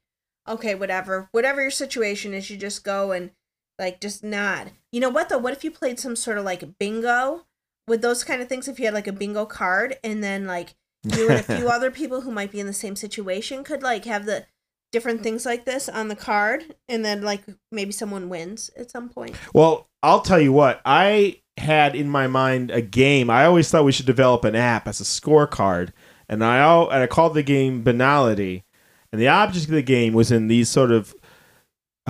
okay, 0.47 0.73
whatever. 0.73 1.29
Whatever 1.33 1.61
your 1.61 1.69
situation 1.69 2.33
is, 2.33 2.49
you 2.49 2.57
just 2.57 2.83
go 2.83 3.11
and 3.11 3.29
like 3.77 4.01
just 4.01 4.23
nod. 4.23 4.71
You 4.91 4.99
know 4.99 5.09
what 5.09 5.29
though? 5.29 5.37
What 5.37 5.53
if 5.53 5.63
you 5.63 5.71
played 5.71 5.99
some 5.99 6.15
sort 6.15 6.37
of 6.37 6.45
like 6.45 6.77
bingo 6.79 7.45
with 7.87 8.01
those 8.01 8.23
kind 8.23 8.41
of 8.41 8.49
things? 8.49 8.67
If 8.67 8.79
you 8.79 8.85
had 8.85 8.93
like 8.93 9.07
a 9.07 9.13
bingo 9.13 9.45
card 9.45 9.97
and 10.03 10.23
then 10.23 10.45
like 10.45 10.75
you 11.03 11.29
and 11.29 11.39
a 11.39 11.57
few 11.57 11.69
other 11.69 11.91
people 11.91 12.21
who 12.21 12.31
might 12.31 12.51
be 12.51 12.59
in 12.59 12.67
the 12.67 12.73
same 12.73 12.95
situation 12.95 13.63
could 13.63 13.81
like 13.81 14.05
have 14.05 14.25
the 14.25 14.45
different 14.91 15.23
things 15.23 15.45
like 15.45 15.63
this 15.65 15.87
on 15.87 16.09
the 16.09 16.15
card 16.15 16.75
and 16.89 17.05
then 17.05 17.21
like 17.21 17.43
maybe 17.71 17.91
someone 17.91 18.29
wins 18.29 18.69
at 18.77 18.91
some 18.91 19.09
point. 19.09 19.35
Well, 19.53 19.87
I'll 20.03 20.21
tell 20.21 20.39
you 20.39 20.51
what. 20.51 20.81
I 20.85 21.41
had 21.57 21.95
in 21.95 22.09
my 22.09 22.27
mind 22.27 22.71
a 22.71 22.81
game. 22.81 23.29
I 23.29 23.45
always 23.45 23.69
thought 23.69 23.85
we 23.85 23.91
should 23.91 24.05
develop 24.05 24.43
an 24.43 24.55
app 24.55 24.87
as 24.87 24.99
a 24.99 25.05
scorecard, 25.05 25.91
and 26.27 26.43
I 26.43 26.57
al- 26.57 26.89
and 26.89 27.03
I 27.03 27.07
called 27.07 27.33
the 27.33 27.43
game 27.43 27.83
Banality. 27.83 28.63
And 29.11 29.19
the 29.19 29.27
object 29.27 29.65
of 29.65 29.71
the 29.71 29.81
game 29.81 30.13
was 30.13 30.31
in 30.31 30.47
these 30.47 30.69
sort 30.69 30.91
of 30.91 31.13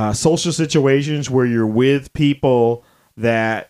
uh, 0.01 0.13
social 0.13 0.51
situations 0.51 1.29
where 1.29 1.45
you're 1.45 1.67
with 1.67 2.11
people 2.13 2.83
that 3.17 3.69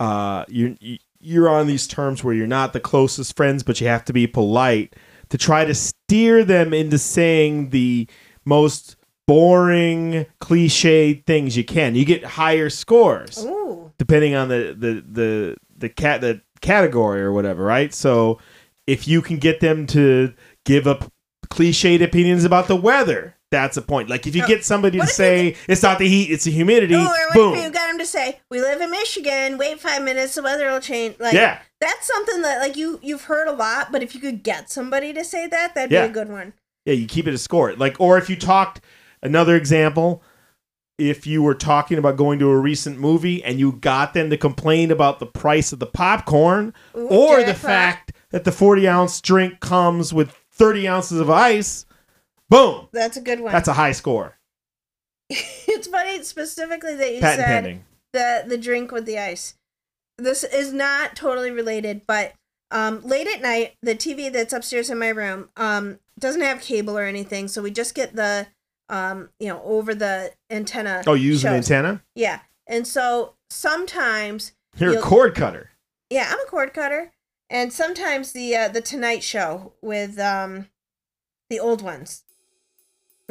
uh, 0.00 0.44
you 0.48 0.76
you're 1.18 1.48
on 1.48 1.66
these 1.66 1.86
terms 1.86 2.22
where 2.22 2.34
you're 2.34 2.46
not 2.46 2.74
the 2.74 2.80
closest 2.80 3.34
friends, 3.34 3.62
but 3.62 3.80
you 3.80 3.86
have 3.86 4.04
to 4.04 4.12
be 4.12 4.26
polite 4.26 4.94
to 5.30 5.38
try 5.38 5.64
to 5.64 5.74
steer 5.74 6.44
them 6.44 6.74
into 6.74 6.98
saying 6.98 7.70
the 7.70 8.06
most 8.44 8.96
boring, 9.26 10.26
cliched 10.42 11.24
things 11.24 11.56
you 11.56 11.64
can. 11.64 11.94
You 11.94 12.04
get 12.04 12.22
higher 12.22 12.68
scores 12.68 13.42
Ooh. 13.42 13.92
depending 13.96 14.34
on 14.34 14.48
the 14.48 14.76
the 14.78 15.04
the 15.10 15.56
the 15.74 15.88
cat 15.88 16.20
the 16.20 16.42
category 16.60 17.22
or 17.22 17.32
whatever, 17.32 17.64
right? 17.64 17.94
So 17.94 18.38
if 18.86 19.08
you 19.08 19.22
can 19.22 19.38
get 19.38 19.60
them 19.60 19.86
to 19.86 20.34
give 20.66 20.86
up 20.86 21.10
cliched 21.48 22.02
opinions 22.02 22.44
about 22.44 22.68
the 22.68 22.76
weather, 22.76 23.36
that's 23.52 23.76
a 23.76 23.82
point. 23.82 24.08
Like 24.08 24.26
if 24.26 24.34
you 24.34 24.42
Oh, 24.42 24.48
get 24.48 24.64
somebody 24.64 24.98
to 24.98 25.04
if 25.04 25.08
you 25.10 25.12
say 25.14 25.56
it's 25.68 25.82
not 25.84 26.00
the 26.00 26.08
heat, 26.08 26.30
it's 26.32 26.42
the 26.44 26.50
humidity, 26.50 26.96
Oh, 26.96 27.06
or 27.06 27.34
boom. 27.34 27.54
if 27.54 27.62
you 27.62 27.70
got 27.70 27.88
him 27.88 27.98
to 27.98 28.06
say, 28.06 28.40
"We 28.50 28.60
live 28.60 28.80
in 28.80 28.90
Michigan. 28.90 29.58
Wait 29.58 29.78
five 29.78 30.02
minutes, 30.02 30.34
the 30.34 30.42
weather 30.42 30.68
will 30.70 30.80
change." 30.80 31.14
Like, 31.20 31.34
yeah. 31.34 31.60
that's 31.80 32.06
something 32.08 32.42
that 32.42 32.58
like 32.58 32.76
you 32.76 32.98
you've 33.02 33.22
heard 33.24 33.46
a 33.46 33.52
lot. 33.52 33.92
But 33.92 34.02
if 34.02 34.14
you 34.16 34.20
could 34.20 34.42
get 34.42 34.68
somebody 34.70 35.12
to 35.12 35.22
say 35.22 35.46
that, 35.46 35.76
that'd 35.76 35.92
Yeah. 35.92 36.06
be 36.06 36.10
a 36.10 36.12
good 36.12 36.28
one. 36.30 36.54
Yeah, 36.84 36.94
you 36.94 37.06
keep 37.06 37.28
it 37.28 37.34
a 37.34 37.38
score. 37.38 37.72
Like, 37.74 38.00
or 38.00 38.18
if 38.18 38.28
you 38.28 38.34
talked, 38.34 38.80
another 39.22 39.54
example, 39.54 40.22
if 40.98 41.26
you 41.26 41.42
were 41.42 41.54
talking 41.54 41.98
about 41.98 42.16
going 42.16 42.38
to 42.40 42.48
a 42.50 42.56
recent 42.58 42.98
movie 42.98 43.42
and 43.44 43.58
you 43.60 43.72
got 43.72 44.14
them 44.14 44.30
to 44.30 44.36
complain 44.36 44.90
about 44.90 45.20
the 45.20 45.26
price 45.26 45.72
of 45.72 45.78
the 45.78 45.86
popcorn 45.86 46.74
Ooh, 46.96 47.06
or 47.08 47.42
the 47.44 47.54
fact 47.54 48.12
that 48.30 48.44
the 48.44 48.52
40 48.52 48.88
ounce 48.88 49.20
drink 49.20 49.60
comes 49.60 50.12
with 50.12 50.30
30 50.52 50.86
ounces 50.88 51.20
of 51.20 51.30
ice, 51.30 51.86
boom, 52.52 52.88
That's 52.92 53.16
a 53.16 53.20
good 53.20 53.40
one. 53.40 53.52
that's 53.52 53.68
a 53.68 53.72
high 53.72 53.92
score. 53.92 54.38
it's 55.30 55.88
funny 55.88 56.22
specifically 56.22 56.94
that 56.94 57.14
you 57.14 57.20
Patent 57.20 57.40
said 57.40 57.46
pending. 57.46 57.84
the 58.12 58.44
the 58.46 58.58
drink 58.58 58.92
with 58.92 59.06
the 59.06 59.18
ice. 59.18 59.54
This 60.18 60.44
is 60.44 60.72
not 60.72 61.16
totally 61.16 61.50
related, 61.50 62.02
but 62.06 62.34
um, 62.70 63.02
late 63.02 63.26
at 63.26 63.42
night, 63.42 63.74
the 63.82 63.94
TV 63.94 64.32
that's 64.32 64.52
upstairs 64.52 64.90
in 64.90 64.98
my 64.98 65.08
room 65.08 65.48
um, 65.56 65.98
doesn't 66.18 66.42
have 66.42 66.60
cable 66.60 66.96
or 66.98 67.04
anything, 67.04 67.48
so 67.48 67.62
we 67.62 67.70
just 67.70 67.94
get 67.94 68.14
the 68.14 68.46
um, 68.88 69.30
you 69.40 69.48
know 69.48 69.62
over 69.62 69.94
the 69.94 70.32
antenna. 70.50 71.02
Oh, 71.06 71.14
you 71.14 71.28
use 71.28 71.44
an 71.44 71.52
shows. 71.52 71.70
antenna? 71.70 72.02
Yeah, 72.14 72.40
and 72.66 72.86
so 72.86 73.34
sometimes 73.50 74.52
You're 74.76 74.98
a 74.98 75.02
cord 75.02 75.34
cutter. 75.34 75.70
Yeah, 76.10 76.28
I'm 76.30 76.40
a 76.40 76.50
cord 76.50 76.74
cutter, 76.74 77.12
and 77.48 77.72
sometimes 77.72 78.32
the 78.32 78.54
uh, 78.54 78.68
the 78.68 78.82
Tonight 78.82 79.22
Show 79.22 79.72
with 79.80 80.18
um 80.18 80.68
the 81.48 81.58
old 81.58 81.80
ones 81.82 82.24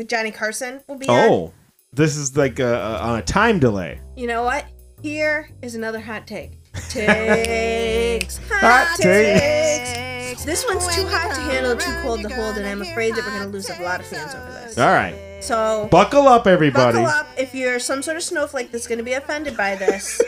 with 0.01 0.09
Johnny 0.09 0.31
Carson 0.31 0.81
will 0.87 0.97
be 0.97 1.07
on. 1.07 1.29
Oh, 1.29 1.53
this 1.93 2.17
is 2.17 2.35
like 2.35 2.57
a, 2.57 2.73
a, 2.73 2.97
on 3.01 3.19
a 3.19 3.21
time 3.21 3.59
delay. 3.59 4.01
You 4.15 4.25
know 4.25 4.41
what? 4.41 4.65
Here 5.03 5.47
is 5.61 5.75
another 5.75 5.99
hot 5.99 6.25
take. 6.25 6.57
Takes 6.89 8.39
Hot 8.49 8.97
takes. 8.97 10.43
This 10.43 10.65
one's 10.67 10.87
too 10.95 11.05
hot 11.07 11.35
to 11.35 11.41
handle, 11.41 11.75
too 11.75 11.93
cold 12.01 12.21
to 12.23 12.29
hold, 12.33 12.57
and 12.57 12.65
I'm 12.65 12.81
afraid 12.81 13.13
that 13.15 13.23
we're 13.25 13.37
gonna 13.37 13.51
lose 13.51 13.69
a 13.69 13.79
lot 13.83 13.99
of 13.99 14.07
fans 14.07 14.33
over 14.33 14.51
this. 14.53 14.77
All 14.79 14.87
right. 14.91 15.13
So 15.43 15.87
Buckle 15.91 16.27
up, 16.27 16.47
everybody. 16.47 16.97
buckle 16.97 17.05
up 17.09 17.27
if 17.37 17.53
you're 17.53 17.77
some 17.79 18.01
sort 18.01 18.17
of 18.17 18.23
snowflake 18.23 18.71
that's 18.71 18.87
gonna 18.87 19.03
be 19.03 19.13
offended 19.13 19.55
by 19.57 19.75
this. 19.75 20.19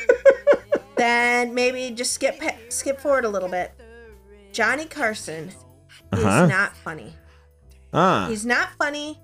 then 0.97 1.53
maybe 1.55 1.89
just 1.95 2.11
skip 2.13 2.39
skip 2.69 2.99
forward 2.99 3.25
a 3.25 3.29
little 3.29 3.49
bit. 3.49 3.71
Johnny 4.51 4.85
Carson 4.85 5.49
Uh-huh. 6.11 6.43
is 6.43 6.49
not 6.49 6.75
funny. 6.77 7.15
Ah. 7.93 8.27
He's 8.29 8.45
not 8.45 8.69
funny, 8.77 9.19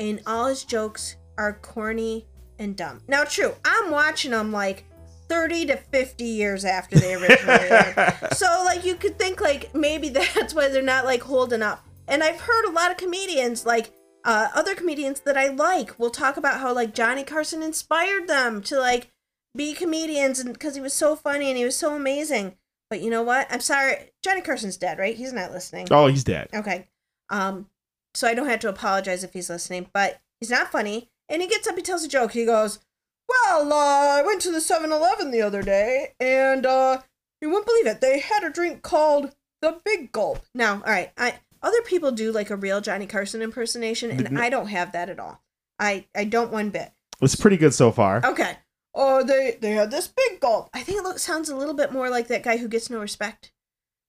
and 0.00 0.20
all 0.26 0.46
his 0.46 0.64
jokes 0.64 1.16
are 1.38 1.52
corny 1.62 2.26
and 2.58 2.76
dumb. 2.76 3.00
Now, 3.06 3.24
true, 3.24 3.54
I'm 3.64 3.90
watching 3.90 4.32
them 4.32 4.50
like 4.50 4.84
30 5.28 5.66
to 5.66 5.76
50 5.76 6.24
years 6.24 6.64
after 6.64 6.98
they 6.98 7.14
originally 7.14 7.70
aired. 7.70 8.14
So, 8.32 8.46
like, 8.64 8.84
you 8.84 8.96
could 8.96 9.18
think, 9.18 9.40
like, 9.40 9.72
maybe 9.74 10.08
that's 10.34 10.54
why 10.54 10.68
they're 10.68 10.82
not, 10.82 11.04
like, 11.04 11.22
holding 11.22 11.62
up. 11.62 11.86
And 12.08 12.24
I've 12.24 12.40
heard 12.40 12.64
a 12.64 12.72
lot 12.72 12.90
of 12.90 12.96
comedians, 12.96 13.64
like, 13.64 13.92
uh, 14.24 14.48
other 14.54 14.74
comedians 14.74 15.20
that 15.20 15.36
I 15.36 15.48
like, 15.48 15.96
will 15.98 16.10
talk 16.10 16.36
about 16.36 16.58
how, 16.58 16.74
like, 16.74 16.94
Johnny 16.94 17.22
Carson 17.22 17.62
inspired 17.62 18.26
them 18.26 18.60
to, 18.62 18.80
like, 18.80 19.12
be 19.56 19.72
comedians 19.72 20.40
and 20.40 20.52
because 20.52 20.74
he 20.74 20.80
was 20.80 20.92
so 20.92 21.14
funny 21.14 21.48
and 21.48 21.56
he 21.56 21.64
was 21.64 21.76
so 21.76 21.94
amazing. 21.94 22.56
But 22.88 23.00
you 23.00 23.10
know 23.10 23.22
what? 23.22 23.46
I'm 23.50 23.60
sorry. 23.60 24.10
Johnny 24.22 24.40
Carson's 24.40 24.76
dead, 24.76 24.98
right? 24.98 25.16
He's 25.16 25.32
not 25.32 25.52
listening. 25.52 25.86
oh, 25.92 26.08
he's 26.08 26.24
dead. 26.24 26.48
Okay. 26.52 26.88
Um, 27.30 27.68
so 28.14 28.28
I 28.28 28.34
don't 28.34 28.48
have 28.48 28.60
to 28.60 28.68
apologize 28.68 29.24
if 29.24 29.32
he's 29.32 29.50
listening, 29.50 29.88
but 29.92 30.20
he's 30.40 30.50
not 30.50 30.72
funny. 30.72 31.08
And 31.28 31.42
he 31.42 31.48
gets 31.48 31.68
up, 31.68 31.76
he 31.76 31.82
tells 31.82 32.04
a 32.04 32.08
joke. 32.08 32.32
He 32.32 32.44
goes, 32.44 32.80
Well, 33.28 33.72
uh, 33.72 34.18
I 34.18 34.22
went 34.24 34.40
to 34.42 34.52
the 34.52 34.60
7 34.60 34.90
Eleven 34.90 35.30
the 35.30 35.42
other 35.42 35.62
day, 35.62 36.14
and 36.18 36.66
uh, 36.66 37.02
you 37.40 37.48
wouldn't 37.48 37.66
believe 37.66 37.86
it. 37.86 38.00
They 38.00 38.20
had 38.20 38.42
a 38.44 38.50
drink 38.50 38.82
called 38.82 39.34
the 39.62 39.80
Big 39.84 40.12
Gulp. 40.12 40.40
Now, 40.54 40.74
all 40.74 40.92
right, 40.92 41.12
I 41.16 41.34
other 41.62 41.82
people 41.82 42.10
do 42.10 42.32
like 42.32 42.50
a 42.50 42.56
real 42.56 42.80
Johnny 42.80 43.06
Carson 43.06 43.42
impersonation, 43.42 44.10
and 44.10 44.38
I 44.38 44.48
don't 44.48 44.68
have 44.68 44.92
that 44.92 45.10
at 45.10 45.20
all. 45.20 45.42
I, 45.78 46.06
I 46.14 46.24
don't 46.24 46.50
one 46.50 46.70
bit. 46.70 46.90
It's 47.20 47.36
pretty 47.36 47.58
good 47.58 47.74
so 47.74 47.92
far. 47.92 48.22
Okay. 48.24 48.56
Oh, 48.94 49.22
they 49.22 49.56
they 49.60 49.72
had 49.72 49.90
this 49.90 50.08
big 50.08 50.40
gulp. 50.40 50.68
I 50.74 50.82
think 50.82 50.98
it 50.98 51.04
looks 51.04 51.22
sounds 51.22 51.48
a 51.48 51.56
little 51.56 51.74
bit 51.74 51.92
more 51.92 52.10
like 52.10 52.28
that 52.28 52.42
guy 52.42 52.56
who 52.56 52.66
gets 52.66 52.90
no 52.90 52.98
respect. 52.98 53.52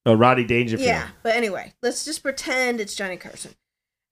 Oh, 0.05 0.15
Rodney 0.15 0.43
Dangerfield. 0.43 0.87
Yeah, 0.87 1.09
but 1.21 1.35
anyway, 1.35 1.73
let's 1.83 2.03
just 2.03 2.23
pretend 2.23 2.81
it's 2.81 2.95
Johnny 2.95 3.17
Carson. 3.17 3.53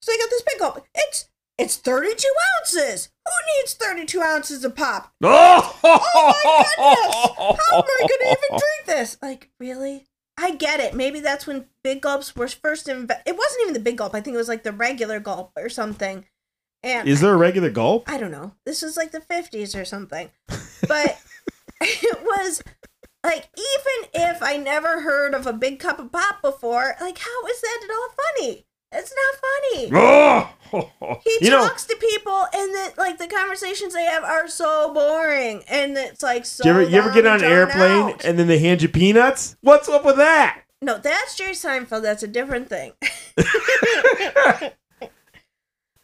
So 0.01 0.11
they 0.11 0.17
got 0.17 0.29
this 0.29 0.43
big 0.43 0.59
gulp. 0.59 0.85
It's 0.95 1.29
it's 1.57 1.75
32 1.75 2.27
ounces. 2.61 3.09
Who 3.25 3.31
needs 3.61 3.73
32 3.73 4.21
ounces 4.21 4.63
of 4.63 4.75
pop? 4.75 5.13
Oh, 5.23 5.79
my 5.83 6.63
goodness! 6.77 7.59
How 7.69 7.77
am 7.77 7.83
I 7.83 8.07
gonna 8.07 8.31
even 8.31 8.49
drink 8.49 8.85
this? 8.85 9.17
Like, 9.21 9.49
really? 9.59 10.05
I 10.37 10.51
get 10.51 10.79
it. 10.79 10.93
Maybe 10.93 11.19
that's 11.19 11.45
when 11.45 11.65
big 11.83 12.01
gulps 12.01 12.35
were 12.35 12.47
first 12.47 12.87
invented. 12.87 13.27
It 13.27 13.37
wasn't 13.37 13.61
even 13.63 13.73
the 13.73 13.79
big 13.81 13.97
gulp. 13.97 14.15
I 14.15 14.21
think 14.21 14.35
it 14.35 14.37
was 14.37 14.47
like 14.47 14.63
the 14.63 14.71
regular 14.71 15.19
gulp 15.19 15.51
or 15.57 15.67
something. 15.67 16.25
And 16.81 17.09
Is 17.09 17.19
there 17.19 17.33
a 17.33 17.37
regular 17.37 17.69
gulp? 17.69 18.09
I 18.09 18.17
don't 18.17 18.31
know. 18.31 18.53
This 18.65 18.81
was 18.81 18.95
like 18.95 19.11
the 19.11 19.19
50s 19.19 19.79
or 19.79 19.85
something. 19.85 20.29
But 20.87 21.19
it 21.81 22.21
was 22.23 22.63
like, 23.23 23.49
even 23.57 24.09
if 24.13 24.41
I 24.41 24.55
never 24.55 25.01
heard 25.01 25.33
of 25.33 25.45
a 25.45 25.51
big 25.53 25.77
cup 25.79 25.99
of 25.99 26.11
pop 26.11 26.41
before, 26.41 26.95
like, 27.01 27.17
how 27.17 27.45
is 27.47 27.61
that 27.61 27.81
at 27.83 27.89
all 27.91 28.07
funny? 28.37 28.65
It's 28.91 29.13
not 29.13 29.35
funny. 29.41 29.89
Oh, 29.93 30.49
He 31.23 31.37
you 31.41 31.51
know, 31.51 31.67
talks 31.67 31.85
to 31.85 31.95
people, 31.95 32.45
and 32.53 32.73
then 32.73 32.91
like 32.97 33.17
the 33.17 33.27
conversations 33.27 33.93
they 33.93 34.05
have 34.05 34.23
are 34.23 34.47
so 34.47 34.93
boring, 34.93 35.63
and 35.67 35.97
it's 35.97 36.23
like 36.23 36.45
so. 36.45 36.63
you 36.65 36.71
ever, 36.71 36.81
you 36.83 36.97
ever 36.97 37.11
get 37.11 37.25
on 37.25 37.39
an 37.39 37.45
airplane 37.45 38.13
out. 38.13 38.23
and 38.25 38.37
then 38.37 38.47
they 38.47 38.59
hand 38.59 38.81
you 38.81 38.89
peanuts? 38.89 39.57
What's 39.61 39.89
up 39.89 40.05
with 40.05 40.17
that? 40.17 40.63
No, 40.81 40.97
that's 40.97 41.35
Jerry 41.35 41.53
Seinfeld. 41.53 42.03
That's 42.03 42.23
a 42.23 42.27
different 42.27 42.69
thing. 42.69 42.93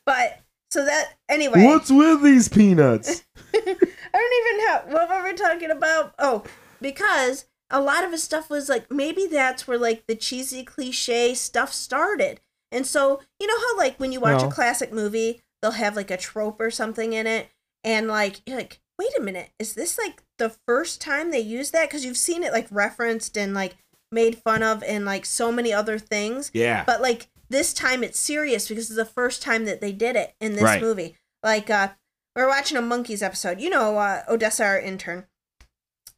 but 0.06 0.42
so 0.70 0.84
that 0.86 1.14
anyway. 1.30 1.64
What's 1.64 1.92
with 1.92 2.24
these 2.24 2.50
peanuts? 2.50 3.24
I 3.54 3.60
don't 3.60 3.68
even 3.68 4.66
know 4.66 4.82
what 4.98 5.10
were 5.10 5.24
we 5.24 5.34
talking 5.34 5.72
about? 5.72 6.14
Oh, 6.20 6.44
because 6.82 7.46
a 7.70 7.82
lot 7.82 8.04
of 8.04 8.12
his 8.12 8.24
stuff 8.24 8.50
was 8.50 8.70
like 8.70 8.92
maybe 8.92 9.28
that's 9.28 9.68
where 9.68 9.78
like 9.78 10.08
the 10.08 10.16
cheesy 10.16 10.64
cliche 10.64 11.34
stuff 11.34 11.72
started. 11.72 12.42
And 12.72 12.86
so, 12.86 13.22
you 13.40 13.48
know 13.48 13.58
how 13.60 13.78
like 13.78 14.00
when 14.00 14.12
you 14.12 14.20
watch 14.20 14.42
Well- 14.42 14.50
a 14.50 14.54
classic 14.54 14.92
movie, 14.92 15.42
they'll 15.62 15.72
have 15.72 15.96
like 15.96 16.12
a 16.12 16.18
trope 16.18 16.60
or 16.60 16.70
something 16.72 17.14
in 17.14 17.26
it 17.28 17.50
and 17.84 18.08
like 18.08 18.42
you're 18.46 18.58
like, 18.58 18.82
"Wait 19.00 19.12
a 19.18 19.22
minute, 19.22 19.52
is 19.60 19.74
this 19.74 19.98
like 19.98 20.24
the 20.38 20.50
first 20.68 21.00
time 21.02 21.32
they 21.32 21.40
use 21.40 21.72
that?" 21.72 21.90
cuz 21.90 22.04
you've 22.06 22.18
seen 22.18 22.44
it 22.44 22.52
like 22.54 22.68
referenced 22.72 23.38
and 23.38 23.54
like 23.54 23.76
made 24.12 24.38
fun 24.38 24.62
of 24.64 24.84
in 24.84 25.06
like 25.06 25.26
so 25.26 25.52
many 25.52 25.72
other 25.74 25.98
things. 26.00 26.52
Yeah. 26.54 26.84
But 26.86 27.02
like 27.02 27.28
this 27.50 27.74
time 27.74 28.04
it's 28.04 28.20
serious 28.20 28.68
because 28.68 28.90
it's 28.90 28.96
the 28.98 29.06
first 29.06 29.42
time 29.42 29.66
that 29.66 29.80
they 29.82 29.92
did 29.92 30.16
it 30.16 30.34
in 30.40 30.54
this 30.54 30.64
Right. 30.64 30.82
movie. 30.82 31.18
Like 31.44 31.70
uh 31.70 31.90
we're 32.36 32.48
watching 32.50 32.78
a 32.78 32.82
Monkees 32.82 33.22
episode. 33.24 33.62
You 33.62 33.70
know, 33.70 33.98
uh, 33.98 34.24
Odessa, 34.28 34.66
our 34.66 34.80
intern. 34.80 35.26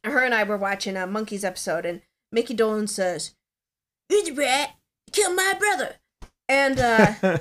Her 0.04 0.18
and 0.24 0.34
I 0.34 0.42
were 0.44 0.56
watching 0.56 0.96
a 0.96 1.06
Monkees 1.06 1.44
episode, 1.44 1.84
and 1.86 2.02
Mickey 2.32 2.56
Dolenz 2.56 2.88
says, 2.90 3.34
"You're 4.10 4.24
the 4.24 4.32
rat, 4.32 4.74
killed 5.12 5.36
my 5.36 5.54
brother," 5.58 5.96
and 6.48 6.78
uh, 6.80 7.14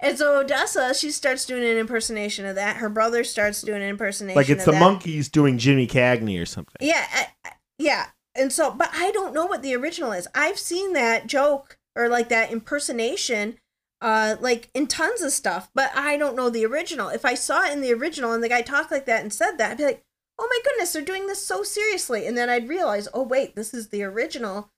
and 0.00 0.18
so 0.18 0.40
Odessa 0.40 0.94
she 0.94 1.10
starts 1.10 1.44
doing 1.46 1.62
an 1.64 1.76
impersonation 1.76 2.46
of 2.46 2.54
that. 2.56 2.76
Her 2.76 2.88
brother 2.88 3.24
starts 3.24 3.62
doing 3.62 3.82
an 3.82 3.88
impersonation. 3.88 4.36
like 4.36 4.48
it's 4.48 4.64
the 4.64 4.72
that. 4.72 4.82
Monkees 4.82 5.30
doing 5.30 5.58
Jimmy 5.58 5.86
Cagney 5.86 6.40
or 6.40 6.46
something. 6.46 6.76
Yeah, 6.80 7.04
I, 7.12 7.28
I- 7.44 7.52
yeah. 7.78 8.06
And 8.34 8.52
so, 8.52 8.70
but 8.70 8.90
I 8.92 9.10
don't 9.10 9.34
know 9.34 9.46
what 9.46 9.62
the 9.62 9.74
original 9.74 10.12
is. 10.12 10.28
I've 10.34 10.58
seen 10.58 10.92
that 10.92 11.26
joke 11.26 11.78
or 11.96 12.08
like 12.08 12.28
that 12.28 12.52
impersonation, 12.52 13.58
uh, 14.00 14.36
like 14.40 14.70
in 14.74 14.86
tons 14.86 15.22
of 15.22 15.32
stuff, 15.32 15.70
but 15.74 15.90
I 15.96 16.16
don't 16.16 16.36
know 16.36 16.48
the 16.48 16.64
original. 16.64 17.08
If 17.08 17.24
I 17.24 17.34
saw 17.34 17.64
it 17.64 17.72
in 17.72 17.80
the 17.80 17.92
original 17.92 18.32
and 18.32 18.42
the 18.42 18.48
guy 18.48 18.62
talked 18.62 18.92
like 18.92 19.06
that 19.06 19.22
and 19.22 19.32
said 19.32 19.56
that, 19.58 19.72
I'd 19.72 19.78
be 19.78 19.84
like, 19.84 20.04
oh 20.38 20.46
my 20.48 20.60
goodness, 20.64 20.92
they're 20.92 21.02
doing 21.02 21.26
this 21.26 21.44
so 21.44 21.64
seriously. 21.64 22.26
And 22.26 22.38
then 22.38 22.48
I'd 22.48 22.68
realize, 22.68 23.08
oh 23.12 23.22
wait, 23.24 23.56
this 23.56 23.74
is 23.74 23.88
the 23.88 24.04
original, 24.04 24.70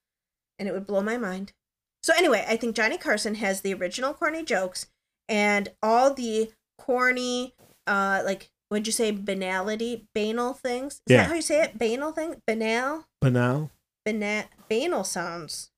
and 0.58 0.66
it 0.66 0.72
would 0.72 0.86
blow 0.86 1.02
my 1.02 1.18
mind. 1.18 1.52
So 2.02 2.12
anyway, 2.16 2.44
I 2.48 2.56
think 2.56 2.74
Johnny 2.76 2.96
Carson 2.98 3.34
has 3.36 3.60
the 3.60 3.74
original 3.74 4.14
corny 4.14 4.42
jokes 4.44 4.86
and 5.28 5.68
all 5.82 6.12
the 6.14 6.50
corny, 6.78 7.54
uh, 7.86 8.22
like 8.24 8.50
what'd 8.68 8.86
you 8.86 8.92
say, 8.92 9.10
banality, 9.10 10.06
banal 10.14 10.54
things. 10.54 10.94
Is 10.94 11.00
Yeah. 11.08 11.16
that 11.18 11.28
how 11.28 11.34
you 11.34 11.42
say 11.42 11.62
it? 11.62 11.78
Banal 11.78 12.12
thing, 12.12 12.40
banal, 12.46 13.04
Banal. 13.20 13.70
banal, 14.04 14.44
banal 14.68 15.04
sounds. 15.04 15.70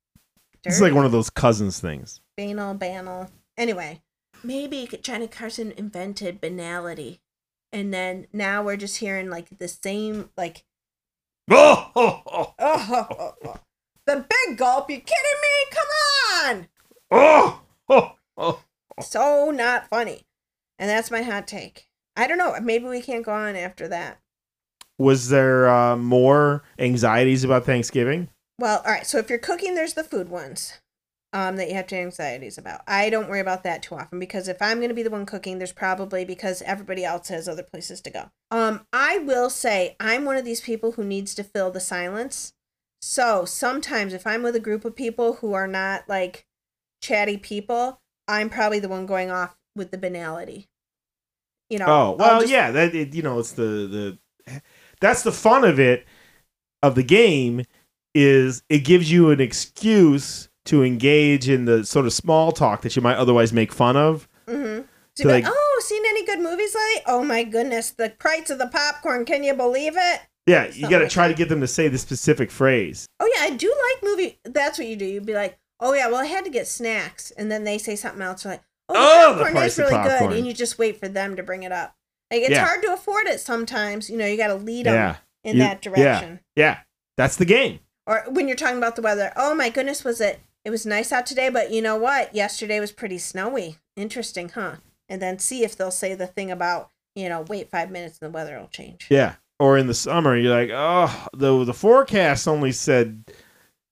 It's 0.64 0.80
like 0.80 0.94
one 0.94 1.04
of 1.04 1.10
those 1.12 1.28
cousins 1.30 1.80
things. 1.80 2.20
banal, 2.36 2.74
banal. 2.74 3.30
Anyway, 3.56 4.00
maybe 4.44 4.88
Johnny 5.02 5.26
Carson 5.26 5.72
invented 5.72 6.40
banality, 6.40 7.20
and 7.72 7.92
then 7.92 8.28
now 8.32 8.62
we're 8.62 8.76
just 8.76 8.98
hearing 8.98 9.28
like 9.28 9.58
the 9.58 9.66
same 9.68 10.30
like 10.36 10.64
Oh, 11.50 11.90
oh, 11.96 12.22
oh, 12.26 12.54
oh, 12.60 13.06
oh, 13.18 13.34
oh. 13.44 13.56
The 14.06 14.26
big 14.28 14.58
gulp. 14.58 14.90
You 14.90 14.96
kidding 14.96 15.40
me? 15.42 15.70
Come 15.70 15.88
on! 16.44 16.68
oh, 17.10 17.60
oh, 17.88 18.16
oh. 18.36 18.60
So 19.00 19.50
not 19.50 19.88
funny, 19.88 20.22
and 20.78 20.88
that's 20.88 21.10
my 21.10 21.22
hot 21.22 21.46
take. 21.46 21.88
I 22.16 22.26
don't 22.26 22.38
know. 22.38 22.54
Maybe 22.60 22.86
we 22.86 23.00
can't 23.00 23.24
go 23.24 23.32
on 23.32 23.56
after 23.56 23.88
that. 23.88 24.18
Was 24.98 25.30
there 25.30 25.68
uh, 25.68 25.96
more 25.96 26.62
anxieties 26.78 27.44
about 27.44 27.64
Thanksgiving? 27.64 28.28
Well, 28.58 28.82
all 28.84 28.92
right. 28.92 29.06
So 29.06 29.18
if 29.18 29.30
you're 29.30 29.38
cooking, 29.38 29.74
there's 29.74 29.94
the 29.94 30.04
food 30.04 30.28
ones 30.28 30.80
um, 31.32 31.56
that 31.56 31.68
you 31.68 31.74
have 31.74 31.86
to 31.88 31.96
anxieties 31.96 32.58
about. 32.58 32.82
I 32.86 33.10
don't 33.10 33.28
worry 33.28 33.40
about 33.40 33.64
that 33.64 33.82
too 33.82 33.94
often 33.94 34.18
because 34.18 34.48
if 34.48 34.60
I'm 34.60 34.78
going 34.78 34.90
to 34.90 34.94
be 34.94 35.02
the 35.02 35.10
one 35.10 35.26
cooking, 35.26 35.58
there's 35.58 35.72
probably 35.72 36.24
because 36.24 36.62
everybody 36.62 37.04
else 37.04 37.28
has 37.28 37.48
other 37.48 37.62
places 37.62 38.00
to 38.02 38.10
go. 38.10 38.30
Um, 38.50 38.86
I 38.92 39.18
will 39.18 39.50
say 39.50 39.96
I'm 39.98 40.24
one 40.24 40.36
of 40.36 40.44
these 40.44 40.60
people 40.60 40.92
who 40.92 41.04
needs 41.04 41.34
to 41.36 41.44
fill 41.44 41.70
the 41.70 41.80
silence. 41.80 42.52
So 43.02 43.44
sometimes 43.44 44.14
if 44.14 44.26
I'm 44.26 44.42
with 44.44 44.54
a 44.54 44.60
group 44.60 44.84
of 44.84 44.94
people 44.94 45.34
who 45.34 45.52
are 45.54 45.66
not 45.66 46.08
like 46.08 46.46
chatty 47.02 47.36
people, 47.36 48.00
I'm 48.28 48.48
probably 48.48 48.78
the 48.78 48.88
one 48.88 49.06
going 49.06 49.30
off 49.30 49.56
with 49.74 49.90
the 49.90 49.98
banality. 49.98 50.68
You 51.68 51.78
know. 51.80 51.86
Oh 51.88 52.16
well, 52.18 52.40
just- 52.40 52.52
yeah. 52.52 52.70
That 52.70 52.94
it, 52.94 53.12
you 53.14 53.22
know, 53.22 53.40
it's 53.40 53.52
the 53.52 54.16
the 54.46 54.62
that's 55.00 55.24
the 55.24 55.32
fun 55.32 55.64
of 55.64 55.80
it 55.80 56.06
of 56.82 56.94
the 56.94 57.02
game 57.02 57.64
is 58.14 58.62
it 58.68 58.80
gives 58.80 59.10
you 59.10 59.30
an 59.30 59.40
excuse 59.40 60.48
to 60.66 60.84
engage 60.84 61.48
in 61.48 61.64
the 61.64 61.84
sort 61.84 62.06
of 62.06 62.12
small 62.12 62.52
talk 62.52 62.82
that 62.82 62.94
you 62.94 63.02
might 63.02 63.16
otherwise 63.16 63.52
make 63.52 63.72
fun 63.72 63.96
of. 63.96 64.28
Mm-hmm. 64.46 64.82
So 65.16 65.28
like, 65.28 65.44
like- 65.44 65.52
oh, 65.54 65.82
seen 65.84 66.02
any 66.06 66.24
good 66.24 66.38
movies 66.40 66.74
lately? 66.74 67.02
Oh 67.06 67.24
my 67.24 67.42
goodness, 67.42 67.90
the 67.90 68.10
price 68.10 68.48
of 68.50 68.58
the 68.58 68.68
popcorn. 68.68 69.24
Can 69.24 69.42
you 69.42 69.54
believe 69.54 69.94
it? 69.96 70.20
Yeah, 70.46 70.66
you 70.72 70.88
got 70.90 70.98
to 71.00 71.08
try 71.08 71.28
to 71.28 71.34
get 71.34 71.48
them 71.48 71.60
to 71.60 71.68
say 71.68 71.88
the 71.88 71.98
specific 71.98 72.50
phrase. 72.50 73.06
Oh 73.20 73.30
yeah, 73.36 73.42
I 73.44 73.50
do 73.50 73.68
like 73.68 74.02
movie. 74.02 74.38
That's 74.44 74.78
what 74.78 74.88
you 74.88 74.96
do. 74.96 75.04
You'd 75.04 75.26
be 75.26 75.34
like, 75.34 75.58
oh 75.80 75.94
yeah, 75.94 76.08
well 76.08 76.20
I 76.20 76.26
had 76.26 76.44
to 76.44 76.50
get 76.50 76.66
snacks, 76.66 77.30
and 77.32 77.50
then 77.50 77.64
they 77.64 77.78
say 77.78 77.94
something 77.96 78.22
else. 78.22 78.44
You're 78.44 78.54
like, 78.54 78.62
oh, 78.88 78.94
the 78.94 78.98
Oh, 78.98 79.38
the 79.38 79.44
popcorn 79.44 79.64
is 79.66 79.78
really 79.78 79.90
popcorn. 79.92 80.30
good, 80.30 80.38
and 80.38 80.46
you 80.46 80.52
just 80.52 80.78
wait 80.78 80.98
for 80.98 81.08
them 81.08 81.36
to 81.36 81.42
bring 81.42 81.62
it 81.62 81.70
up. 81.72 81.94
Like 82.30 82.42
it's 82.42 82.50
Yeah. 82.50 82.64
hard 82.66 82.82
to 82.82 82.92
afford 82.92 83.26
it 83.26 83.40
sometimes. 83.40 84.10
You 84.10 84.16
know, 84.16 84.26
you 84.26 84.36
got 84.36 84.48
to 84.48 84.54
lead 84.56 84.86
them 84.86 84.94
Yeah, 84.94 85.16
in 85.44 85.56
You- 85.58 85.62
that 85.62 85.84
yeah. 85.86 85.90
direction. 85.92 86.40
yeah, 86.56 86.78
that's 87.16 87.36
the 87.36 87.44
game. 87.44 87.78
Or 88.06 88.24
when 88.28 88.48
you're 88.48 88.56
talking 88.56 88.78
about 88.78 88.96
the 88.96 89.02
weather, 89.02 89.32
oh 89.36 89.54
my 89.54 89.68
goodness, 89.68 90.02
was 90.02 90.20
it? 90.20 90.40
It 90.64 90.70
was 90.70 90.84
nice 90.84 91.12
out 91.12 91.24
today, 91.26 91.48
but 91.50 91.70
you 91.70 91.80
know 91.82 91.96
what? 91.96 92.34
Yesterday 92.34 92.80
was 92.80 92.90
pretty 92.90 93.18
snowy. 93.18 93.76
Interesting, 93.96 94.48
huh? 94.48 94.76
And 95.08 95.22
then 95.22 95.38
see 95.38 95.62
if 95.64 95.76
they'll 95.76 95.90
say 95.92 96.14
the 96.14 96.26
thing 96.26 96.50
about 96.50 96.88
you 97.14 97.28
know, 97.28 97.42
wait 97.42 97.70
five 97.70 97.90
minutes 97.90 98.18
and 98.22 98.32
the 98.32 98.34
weather 98.34 98.58
will 98.58 98.68
change. 98.68 99.06
Yeah. 99.10 99.34
Or 99.62 99.78
in 99.78 99.86
the 99.86 99.94
summer, 99.94 100.36
you're 100.36 100.52
like, 100.52 100.70
oh, 100.72 101.28
the 101.34 101.64
the 101.64 101.72
forecast 101.72 102.48
only 102.48 102.72
said 102.72 103.30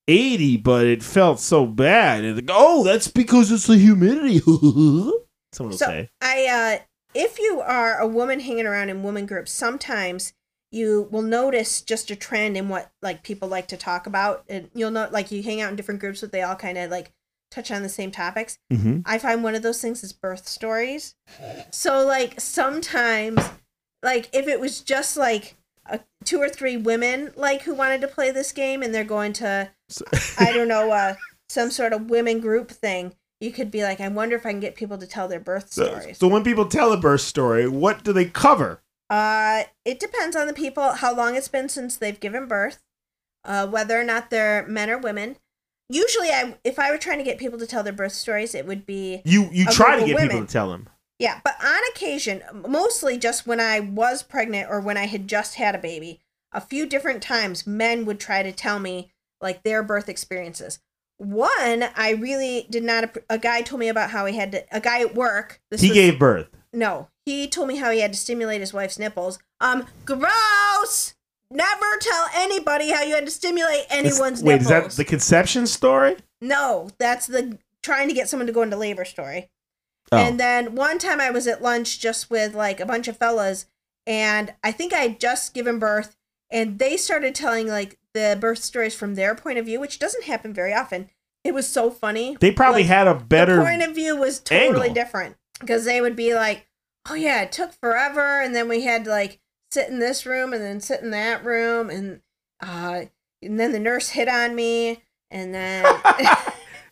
eighty, 0.09 0.57
but 0.57 0.85
it 0.85 1.01
felt 1.01 1.39
so 1.39 1.65
bad. 1.65 2.25
And 2.25 2.35
like, 2.35 2.51
oh, 2.51 2.83
that's 2.83 3.07
because 3.07 3.53
it's 3.53 3.69
the 3.69 3.79
humidity. 3.79 4.41
Someone 5.53 5.71
will 5.71 5.79
So 5.79 5.87
say. 5.87 6.11
I, 6.21 6.81
uh, 6.81 6.85
if 7.15 7.39
you 7.39 7.61
are 7.61 8.01
a 8.01 8.09
woman 8.09 8.41
hanging 8.41 8.67
around 8.67 8.89
in 8.89 9.05
woman 9.05 9.27
groups, 9.27 9.53
sometimes 9.53 10.33
you 10.73 11.07
will 11.13 11.23
notice 11.23 11.83
just 11.83 12.11
a 12.11 12.17
trend 12.17 12.57
in 12.57 12.69
what 12.69 12.91
like 13.01 13.23
people 13.23 13.47
like 13.47 13.69
to 13.69 13.77
talk 13.77 14.09
about, 14.09 14.43
and 14.49 14.71
you'll 14.75 14.91
know 14.91 15.09
like 15.13 15.31
you 15.31 15.41
hang 15.41 15.61
out 15.61 15.71
in 15.71 15.77
different 15.77 16.01
groups, 16.01 16.21
but 16.21 16.33
they 16.33 16.43
all 16.43 16.57
kind 16.57 16.79
of 16.79 16.91
like 16.91 17.13
touch 17.53 17.71
on 17.71 17.85
the 17.85 17.89
same 17.89 18.11
topics. 18.11 18.59
Mm-hmm. 18.73 19.03
I 19.05 19.19
find 19.19 19.45
one 19.45 19.55
of 19.55 19.63
those 19.63 19.81
things 19.81 20.03
is 20.03 20.13
birth 20.13 20.49
stories. 20.49 21.15
So 21.71 22.05
like 22.05 22.41
sometimes, 22.41 23.49
like 24.03 24.29
if 24.33 24.49
it 24.49 24.59
was 24.59 24.81
just 24.81 25.17
like 25.17 25.55
a, 25.91 26.01
two 26.25 26.39
or 26.41 26.49
three 26.49 26.77
women 26.77 27.33
like 27.37 27.63
who 27.63 27.75
wanted 27.75 28.01
to 28.03 28.09
play 28.09 28.31
this 28.31 28.53
game, 28.53 28.83
and 28.83 28.95
they're 28.95 29.05
going 29.05 29.33
to 29.35 29.71
I 30.39 30.53
don't 30.53 30.69
know, 30.75 30.91
uh, 30.93 31.15
some 31.49 31.71
sort 31.71 31.93
of 31.93 32.09
women 32.11 32.41
group 32.41 32.71
thing. 32.71 33.15
You 33.41 33.51
could 33.53 33.71
be 33.71 33.83
like, 33.83 34.01
I 34.01 34.09
wonder 34.09 34.37
if 34.37 34.45
I 34.45 34.51
can 34.51 34.61
get 34.61 34.75
people 34.75 34.99
to 34.99 35.07
tell 35.07 35.27
their 35.27 35.41
birth 35.41 35.73
So, 35.73 35.87
stories. 35.87 36.19
so 36.19 36.29
when 36.29 36.45
people 36.45 36.67
tell 36.67 36.93
a 36.93 36.99
birth 36.99 37.23
story, 37.23 37.67
what 37.69 38.05
do 38.05 38.13
they 38.13 38.27
cover? 38.27 38.83
Uh, 39.09 39.65
it 39.85 39.99
depends 39.99 40.37
on 40.37 40.47
the 40.47 40.53
people, 40.53 40.93
how 40.93 41.15
long 41.15 41.35
it's 41.35 41.49
been 41.49 41.69
since 41.69 41.97
they've 41.97 42.21
given 42.21 42.47
birth, 42.47 42.83
uh, 43.45 43.67
whether 43.67 43.99
or 43.99 44.05
not 44.05 44.31
they're 44.31 44.67
men 44.69 44.91
or 44.91 44.99
women. 44.99 45.37
Usually, 45.89 46.29
I 46.29 46.57
if 46.63 46.79
I 46.79 46.91
were 46.93 46.99
trying 46.99 47.19
to 47.19 47.25
get 47.25 47.39
people 47.39 47.59
to 47.59 47.67
tell 47.67 47.83
their 47.83 47.93
birth 47.93 48.13
stories, 48.13 48.55
it 48.55 48.67
would 48.67 48.87
be 48.87 49.23
You 49.25 49.49
you 49.51 49.65
try 49.67 49.99
to 49.99 50.07
get 50.07 50.15
of 50.15 50.21
people 50.31 50.47
to 50.47 50.53
tell 50.53 50.71
them. 50.71 50.89
Yeah. 51.21 51.41
But 51.45 51.55
on 51.63 51.81
occasion, 51.93 52.43
mostly 52.67 53.17
just 53.17 53.47
when 53.47 53.61
I 53.61 53.79
was 53.79 54.25
pregnant 54.25 54.69
or 54.69 54.81
when 54.81 54.97
I 54.97 55.07
had 55.07 55.29
just 55.29 55.55
had 55.55 55.77
a 55.77 55.79
baby, 55.79 56.19
a 56.53 56.61
few 56.61 56.85
different 56.87 57.23
times, 57.23 57.65
men 57.67 58.05
would 58.07 58.19
try 58.19 58.43
to 58.43 58.51
tell 58.51 58.81
me 58.81 59.13
like 59.41 59.63
their 59.63 59.83
birth 59.85 60.09
experiences. 60.09 60.81
One, 61.19 61.85
I 61.97 62.17
really 62.19 62.67
did 62.71 62.83
not. 62.83 63.17
A 63.29 63.39
guy 63.39 63.61
told 63.63 63.79
me 63.79 63.89
about 63.89 64.11
how 64.11 64.25
he 64.27 64.37
had 64.37 64.51
to. 64.53 64.65
A 64.73 64.81
guy 64.81 65.01
at 65.03 65.15
work. 65.15 65.61
This 65.71 65.83
He 65.83 65.89
was- 65.91 65.95
gave 65.95 66.19
birth. 66.19 66.49
No, 66.73 67.09
he 67.27 67.47
told 67.49 67.69
me 67.69 67.77
how 67.77 67.91
he 67.91 68.01
had 68.01 68.13
to 68.15 68.19
stimulate 68.19 68.61
his 68.61 68.73
wife's 68.73 68.99
nipples. 68.99 69.39
Um, 69.61 69.87
gross. 70.07 71.15
Never 71.51 71.97
tell 72.01 72.27
anybody 72.35 72.91
how 72.91 73.03
you 73.03 73.15
had 73.17 73.25
to 73.27 73.31
stimulate 73.31 73.85
anyone's 73.91 74.43
wait, 74.43 74.63
is 74.63 74.69
nipples. 74.69 74.97
that 74.97 75.03
the 75.03 75.05
conception 75.05 75.67
story? 75.67 76.17
no, 76.41 76.89
that's 76.99 77.27
the 77.27 77.59
trying 77.83 78.09
to 78.09 78.15
get 78.15 78.29
someone 78.29 78.47
to 78.47 78.53
go 78.53 78.63
into 78.63 78.77
labor 78.77 79.05
story. 79.05 79.51
Oh. 80.13 80.17
And 80.19 80.41
then 80.41 80.75
one 80.75 80.99
time 80.99 81.21
I 81.21 81.31
was 81.31 81.47
at 81.47 81.63
lunch 81.63 82.01
just 82.01 82.31
with 82.31 82.55
like 82.55 82.81
a 82.81 82.87
bunch 82.87 83.07
of 83.09 83.17
fellas, 83.17 83.67
and 84.07 84.53
I 84.65 84.73
think 84.73 84.93
I 84.93 84.99
had 85.01 85.21
just 85.21 85.55
given 85.55 85.79
birth, 85.79 86.17
and 86.51 86.79
they 86.79 86.97
started 86.97 87.35
telling 87.35 87.69
like 87.69 87.99
the 88.15 88.37
birth 88.41 88.59
stories 88.63 88.95
from 88.95 89.15
their 89.15 89.35
point 89.37 89.59
of 89.59 89.67
view, 89.67 89.79
which 89.79 89.99
doesn't 90.01 90.25
happen 90.25 90.53
very 90.53 90.75
often. 90.75 91.09
It 91.45 91.55
was 91.55 91.69
so 91.69 91.91
funny. 91.91 92.37
They 92.41 92.51
probably 92.51 92.83
Like, 92.83 92.89
had 92.91 93.07
a 93.09 93.15
better. 93.15 93.57
the 93.57 93.63
point 93.63 93.83
of 93.83 93.95
view 93.95 94.17
was 94.17 94.41
totally 94.41 94.89
angle. 94.89 94.95
different 94.95 95.37
because 95.61 95.85
they 95.85 96.01
would 96.01 96.17
be 96.17 96.35
like, 96.35 96.67
"Oh 97.09 97.15
yeah, 97.15 97.43
it 97.43 97.53
took 97.53 97.73
forever," 97.73 98.41
and 98.41 98.55
then 98.55 98.69
we 98.69 98.83
had 98.83 99.05
to 99.05 99.11
like 99.11 99.39
sit 99.73 99.89
in 99.89 100.01
this 100.01 100.27
room 100.27 100.53
and 100.53 100.63
then 100.63 100.81
sit 100.81 101.01
in 101.03 101.11
that 101.13 101.45
room, 101.45 101.89
and 101.89 102.21
uh, 102.61 103.03
and 103.43 103.59
then 103.61 103.71
the 103.73 103.79
nurse 103.79 104.11
hit 104.11 104.29
on 104.29 104.55
me, 104.57 105.03
and 105.31 105.55
then 105.55 105.85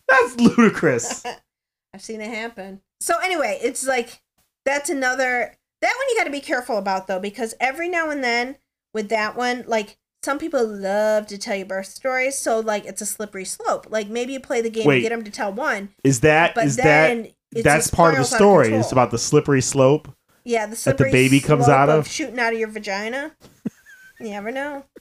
That's 0.07 0.37
ludicrous. 0.39 1.23
I've 1.93 2.01
seen 2.01 2.21
it 2.21 2.33
happen. 2.33 2.81
So 2.99 3.17
anyway, 3.23 3.59
it's 3.61 3.85
like 3.87 4.21
that's 4.65 4.89
another 4.89 5.55
that 5.81 5.93
one 5.95 6.05
you 6.09 6.17
got 6.17 6.25
to 6.25 6.31
be 6.31 6.41
careful 6.41 6.77
about 6.77 7.07
though 7.07 7.19
because 7.19 7.53
every 7.59 7.87
now 7.89 8.09
and 8.09 8.23
then 8.23 8.57
with 8.93 9.09
that 9.09 9.35
one, 9.35 9.63
like 9.67 9.97
some 10.21 10.37
people 10.37 10.65
love 10.67 11.27
to 11.27 11.37
tell 11.37 11.55
you 11.55 11.63
birth 11.65 11.85
stories, 11.87 12.37
so 12.37 12.59
like 12.59 12.85
it's 12.85 13.01
a 13.01 13.05
slippery 13.05 13.45
slope. 13.45 13.87
Like 13.89 14.09
maybe 14.09 14.33
you 14.33 14.39
play 14.39 14.61
the 14.61 14.69
game 14.69 14.85
Wait. 14.85 14.95
and 14.95 15.03
get 15.03 15.09
them 15.09 15.23
to 15.23 15.31
tell 15.31 15.53
one, 15.53 15.89
Is 16.03 16.19
that 16.21 16.53
but 16.55 16.65
is 16.65 16.75
then 16.75 17.23
that 17.23 17.31
it's 17.51 17.63
that's 17.63 17.89
part 17.89 18.13
of 18.15 18.19
the 18.19 18.25
story? 18.25 18.65
control. 18.65 18.81
It's 18.81 18.91
about 18.91 19.11
the 19.11 19.17
slippery 19.17 19.61
slope. 19.61 20.09
yeah 20.43 20.65
the 20.65 20.75
slippery 20.75 21.09
that 21.09 21.17
the 21.17 21.23
baby 21.29 21.39
comes 21.39 21.69
out 21.69 21.89
of? 21.89 22.07
shooting 22.07 22.37
out 22.37 22.51
of 22.53 22.59
your 22.59 22.67
vagina. 22.67 23.31
you 24.19 24.29
never 24.29 24.51
know. 24.51 24.83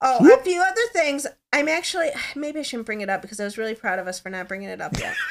Oh, 0.00 0.18
Whoop. 0.20 0.40
a 0.40 0.42
few 0.44 0.62
other 0.62 0.80
things. 0.92 1.26
I'm 1.52 1.66
actually 1.66 2.10
maybe 2.36 2.60
I 2.60 2.62
shouldn't 2.62 2.86
bring 2.86 3.00
it 3.00 3.10
up 3.10 3.20
because 3.22 3.40
I 3.40 3.44
was 3.44 3.58
really 3.58 3.74
proud 3.74 3.98
of 3.98 4.06
us 4.06 4.20
for 4.20 4.30
not 4.30 4.46
bringing 4.46 4.68
it 4.68 4.80
up 4.80 4.96
yet. 4.98 5.14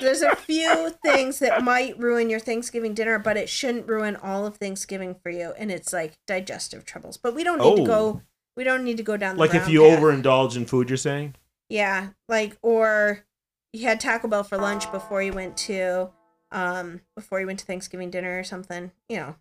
There's 0.00 0.22
a 0.22 0.34
few 0.36 0.90
things 1.04 1.38
that 1.40 1.62
might 1.62 1.98
ruin 1.98 2.30
your 2.30 2.40
Thanksgiving 2.40 2.94
dinner, 2.94 3.18
but 3.18 3.36
it 3.36 3.48
shouldn't 3.48 3.86
ruin 3.88 4.16
all 4.16 4.46
of 4.46 4.56
Thanksgiving 4.56 5.14
for 5.22 5.30
you. 5.30 5.52
And 5.58 5.70
it's 5.70 5.92
like 5.92 6.14
digestive 6.26 6.84
troubles. 6.84 7.16
But 7.16 7.34
we 7.34 7.44
don't 7.44 7.58
need 7.58 7.76
to 7.76 7.82
Oh. 7.82 7.86
go. 7.86 8.22
We 8.56 8.64
don't 8.64 8.84
need 8.84 8.96
to 8.98 9.02
go 9.02 9.16
down 9.16 9.36
the 9.36 9.40
Like 9.40 9.54
if 9.54 9.68
you 9.68 9.82
path. 9.82 9.98
overindulge 9.98 10.56
in 10.56 10.64
food, 10.66 10.88
you're 10.88 10.96
saying? 10.96 11.34
Yeah, 11.68 12.08
like 12.28 12.56
or 12.62 13.24
you 13.72 13.86
had 13.86 14.00
Taco 14.00 14.28
Bell 14.28 14.44
for 14.44 14.56
lunch 14.58 14.90
before 14.92 15.22
you 15.22 15.32
went 15.32 15.56
to 15.58 16.10
um 16.52 17.00
before 17.16 17.40
you 17.40 17.46
went 17.46 17.58
to 17.58 17.64
Thanksgiving 17.66 18.10
dinner 18.10 18.38
or 18.38 18.44
something. 18.44 18.92
You 19.08 19.16
know, 19.16 19.34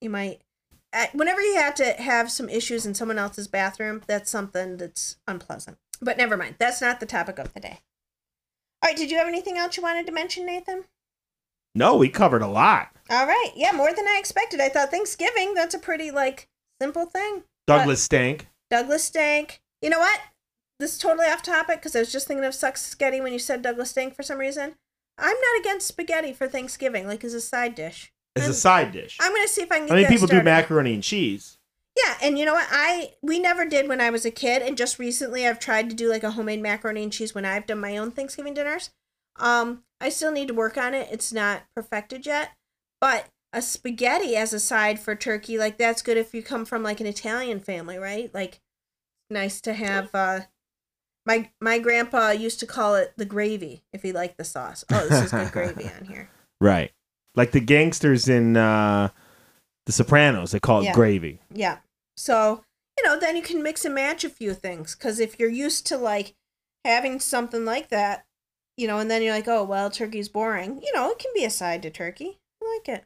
you 0.00 0.08
might 0.08 0.40
uh, 0.94 1.06
whenever 1.12 1.40
you 1.42 1.56
had 1.56 1.74
to 1.76 1.84
have 1.94 2.30
some 2.30 2.48
issues 2.48 2.86
in 2.86 2.94
someone 2.94 3.18
else's 3.18 3.48
bathroom, 3.48 4.02
that's 4.06 4.30
something 4.30 4.76
that's 4.78 5.16
unpleasant. 5.26 5.76
But 6.00 6.16
never 6.16 6.36
mind. 6.36 6.54
That's 6.58 6.80
not 6.80 7.00
the 7.00 7.06
topic 7.06 7.38
of 7.38 7.52
the 7.52 7.60
day. 7.60 7.80
All 8.84 8.90
right, 8.90 8.98
did 8.98 9.10
you 9.10 9.16
have 9.16 9.26
anything 9.28 9.56
else 9.56 9.78
you 9.78 9.82
wanted 9.82 10.04
to 10.04 10.12
mention, 10.12 10.44
Nathan? 10.44 10.84
No, 11.74 11.96
we 11.96 12.10
covered 12.10 12.42
a 12.42 12.46
lot. 12.46 12.90
All 13.08 13.26
right. 13.26 13.50
Yeah, 13.56 13.72
more 13.72 13.94
than 13.94 14.06
I 14.06 14.18
expected. 14.18 14.60
I 14.60 14.68
thought 14.68 14.90
Thanksgiving, 14.90 15.54
that's 15.54 15.74
a 15.74 15.78
pretty 15.78 16.10
like 16.10 16.48
simple 16.82 17.06
thing. 17.06 17.44
Douglas 17.66 18.02
Stank. 18.02 18.48
Douglas 18.70 19.04
Stank. 19.04 19.62
You 19.80 19.88
know 19.88 20.00
what? 20.00 20.20
This 20.78 20.92
is 20.92 20.98
totally 20.98 21.26
off 21.28 21.42
topic 21.42 21.76
because 21.76 21.96
I 21.96 22.00
was 22.00 22.12
just 22.12 22.28
thinking 22.28 22.44
of 22.44 22.54
suck 22.54 22.76
spaghetti 22.76 23.22
when 23.22 23.32
you 23.32 23.38
said 23.38 23.62
Douglas 23.62 23.88
Stank 23.88 24.14
for 24.14 24.22
some 24.22 24.36
reason. 24.36 24.74
I'm 25.16 25.36
not 25.40 25.60
against 25.60 25.86
spaghetti 25.86 26.34
for 26.34 26.46
Thanksgiving, 26.46 27.06
like 27.06 27.24
as 27.24 27.32
a 27.32 27.40
side 27.40 27.74
dish. 27.74 28.12
As 28.36 28.42
a 28.42 28.46
I'm- 28.46 28.52
side 28.52 28.92
dish. 28.92 29.16
I'm 29.18 29.32
gonna 29.34 29.48
see 29.48 29.62
if 29.62 29.72
I 29.72 29.78
can 29.78 29.86
get 29.86 29.94
I 29.94 30.00
mean, 30.02 30.08
people 30.08 30.26
do 30.26 30.42
macaroni 30.42 30.92
and 30.92 31.02
cheese. 31.02 31.56
Yeah, 31.96 32.16
and 32.22 32.38
you 32.38 32.44
know 32.44 32.54
what? 32.54 32.66
I 32.70 33.12
we 33.22 33.38
never 33.38 33.64
did 33.64 33.88
when 33.88 34.00
I 34.00 34.10
was 34.10 34.24
a 34.24 34.30
kid, 34.30 34.62
and 34.62 34.76
just 34.76 34.98
recently 34.98 35.46
I've 35.46 35.60
tried 35.60 35.88
to 35.90 35.96
do 35.96 36.08
like 36.08 36.24
a 36.24 36.32
homemade 36.32 36.60
macaroni 36.62 37.02
and 37.04 37.12
cheese 37.12 37.34
when 37.34 37.44
I've 37.44 37.66
done 37.66 37.80
my 37.80 37.96
own 37.96 38.10
Thanksgiving 38.10 38.54
dinners. 38.54 38.90
Um, 39.36 39.84
I 40.00 40.08
still 40.08 40.32
need 40.32 40.48
to 40.48 40.54
work 40.54 40.76
on 40.76 40.92
it. 40.94 41.08
It's 41.12 41.32
not 41.32 41.62
perfected 41.74 42.26
yet, 42.26 42.50
but 43.00 43.26
a 43.52 43.62
spaghetti 43.62 44.34
as 44.34 44.52
a 44.52 44.58
side 44.60 44.98
for 44.98 45.14
turkey, 45.14 45.56
like 45.56 45.78
that's 45.78 46.02
good 46.02 46.16
if 46.16 46.34
you 46.34 46.42
come 46.42 46.64
from 46.64 46.82
like 46.82 47.00
an 47.00 47.06
Italian 47.06 47.60
family, 47.60 47.96
right? 47.96 48.32
Like, 48.34 48.60
nice 49.30 49.60
to 49.62 49.72
have. 49.74 50.12
uh 50.14 50.40
My 51.24 51.50
my 51.60 51.78
grandpa 51.78 52.30
used 52.30 52.58
to 52.60 52.66
call 52.66 52.96
it 52.96 53.12
the 53.16 53.24
gravy 53.24 53.84
if 53.92 54.02
he 54.02 54.10
liked 54.12 54.36
the 54.36 54.44
sauce. 54.44 54.84
Oh, 54.90 55.06
this 55.08 55.22
is 55.26 55.30
good 55.30 55.52
gravy 55.52 55.84
on 55.84 56.04
here. 56.08 56.28
Right. 56.60 56.90
Like 57.36 57.52
the 57.52 57.60
gangsters 57.60 58.28
in 58.28 58.56
uh, 58.56 59.08
The 59.86 59.92
Sopranos, 59.92 60.50
they 60.52 60.60
call 60.60 60.80
it 60.80 60.84
Yeah. 60.84 60.92
gravy. 60.94 61.40
Yeah. 61.52 61.78
So, 62.16 62.62
you 62.98 63.04
know, 63.04 63.18
then 63.18 63.36
you 63.36 63.42
can 63.42 63.62
mix 63.62 63.84
and 63.84 63.94
match 63.94 64.24
a 64.24 64.30
few 64.30 64.54
things. 64.54 64.94
Because 64.94 65.18
if 65.20 65.38
you're 65.38 65.50
used 65.50 65.86
to 65.88 65.96
like 65.96 66.34
having 66.84 67.20
something 67.20 67.64
like 67.64 67.88
that, 67.88 68.24
you 68.76 68.86
know, 68.86 68.98
and 68.98 69.10
then 69.10 69.22
you're 69.22 69.34
like, 69.34 69.48
oh, 69.48 69.64
well, 69.64 69.90
turkey's 69.90 70.28
boring, 70.28 70.80
you 70.82 70.92
know, 70.94 71.10
it 71.10 71.18
can 71.18 71.30
be 71.34 71.44
a 71.44 71.50
side 71.50 71.82
to 71.82 71.90
turkey. 71.90 72.40
I 72.62 72.74
like 72.76 72.88
it. 72.88 73.04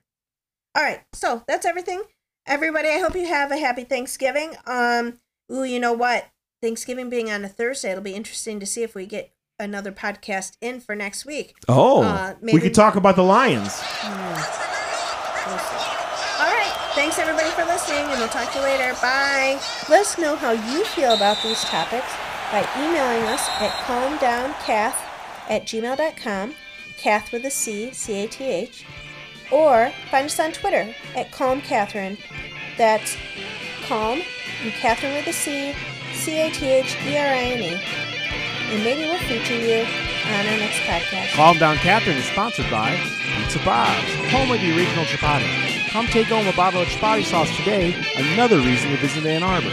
All 0.77 0.83
right. 0.83 1.03
So 1.12 1.42
that's 1.47 1.66
everything. 1.66 2.03
Everybody, 2.47 2.88
I 2.88 2.99
hope 2.99 3.14
you 3.14 3.27
have 3.27 3.51
a 3.53 3.59
happy 3.59 3.85
Thanksgiving. 3.85 4.55
Um, 4.66 5.21
ooh, 5.53 5.64
you 5.64 5.79
know 5.79 5.92
what? 5.92 6.27
Thanksgiving 6.62 7.11
being 7.11 7.31
on 7.31 7.44
a 7.44 7.49
Thursday, 7.49 7.90
it'll 7.90 8.03
be 8.03 8.14
interesting 8.14 8.59
to 8.61 8.66
see 8.66 8.83
if 8.83 8.94
we 8.94 9.05
get 9.07 9.31
another 9.59 9.92
podcast 9.92 10.57
in 10.61 10.81
for 10.81 10.94
next 10.94 11.27
week. 11.27 11.55
Oh, 11.68 12.03
Uh, 12.03 12.35
we 12.40 12.61
could 12.61 12.75
talk 12.75 12.97
about 12.97 13.16
the 13.16 13.23
Lions. 13.23 13.62
We'll 13.62 13.73
see. 13.73 14.07
All 14.09 15.57
right. 15.57 15.75
Thanks 16.99 17.21
everybody 17.21 17.49
for 17.51 17.65
listening, 17.65 18.11
and 18.11 18.19
we'll 18.19 18.29
talk 18.29 18.51
to 18.51 18.59
you 18.59 18.65
later. 18.65 18.93
Bye. 19.01 19.61
Let 19.89 20.01
us 20.01 20.19
know 20.19 20.35
how 20.35 20.51
you 20.51 20.85
feel 20.85 21.15
about 21.15 21.41
these 21.45 21.63
topics 21.63 22.13
by 22.51 22.69
emailing 22.77 23.23
us 23.29 23.49
at 23.61 23.71
calmdowncath 23.87 24.97
at 25.49 25.65
gmail.com, 25.65 26.55
Cath 26.97 27.31
with 27.31 27.45
a 27.45 27.53
C, 27.53 27.93
C 27.93 28.25
A 28.25 28.27
T 28.27 28.45
H, 28.45 28.85
or 29.53 29.93
find 30.11 30.27
us 30.27 30.41
on 30.41 30.51
Twitter 30.51 30.93
at 31.15 31.31
Calm 31.31 31.61
Catherine. 31.61 32.19
That's 32.77 33.17
Calm 33.87 34.21
and 34.65 34.73
Catherine 34.73 35.15
with 35.15 35.29
a 35.29 35.33
C, 35.33 35.77
C 36.15 36.41
A 36.41 36.51
T 36.51 36.67
H 36.67 36.97
E 37.07 37.17
R 37.17 37.27
I 37.29 37.43
N 37.43 37.63
E. 37.63 37.81
And 38.73 38.83
maybe 38.83 39.03
we'll 39.03 39.19
feature 39.21 39.55
you 39.55 39.87
on 40.35 40.47
our 40.47 40.59
next 40.59 40.81
podcast. 40.81 41.31
Calm 41.35 41.59
Down 41.59 41.77
Catherine 41.77 42.17
is 42.17 42.25
sponsored 42.25 42.69
by 42.73 42.97
Pizza 43.37 43.61
Bob's, 43.65 44.33
home 44.33 44.51
of 44.51 44.61
the 44.61 44.77
original 44.77 45.05
chipati. 45.05 45.78
Come 45.90 46.07
take 46.07 46.27
home 46.27 46.46
a 46.46 46.53
bottle 46.53 46.83
of 46.83 46.88
chipati 46.88 47.24
sauce 47.24 47.55
today, 47.57 47.94
another 48.16 48.59
reason 48.59 48.90
to 48.90 48.96
visit 48.98 49.24
Ann 49.24 49.42
Arbor. 49.42 49.72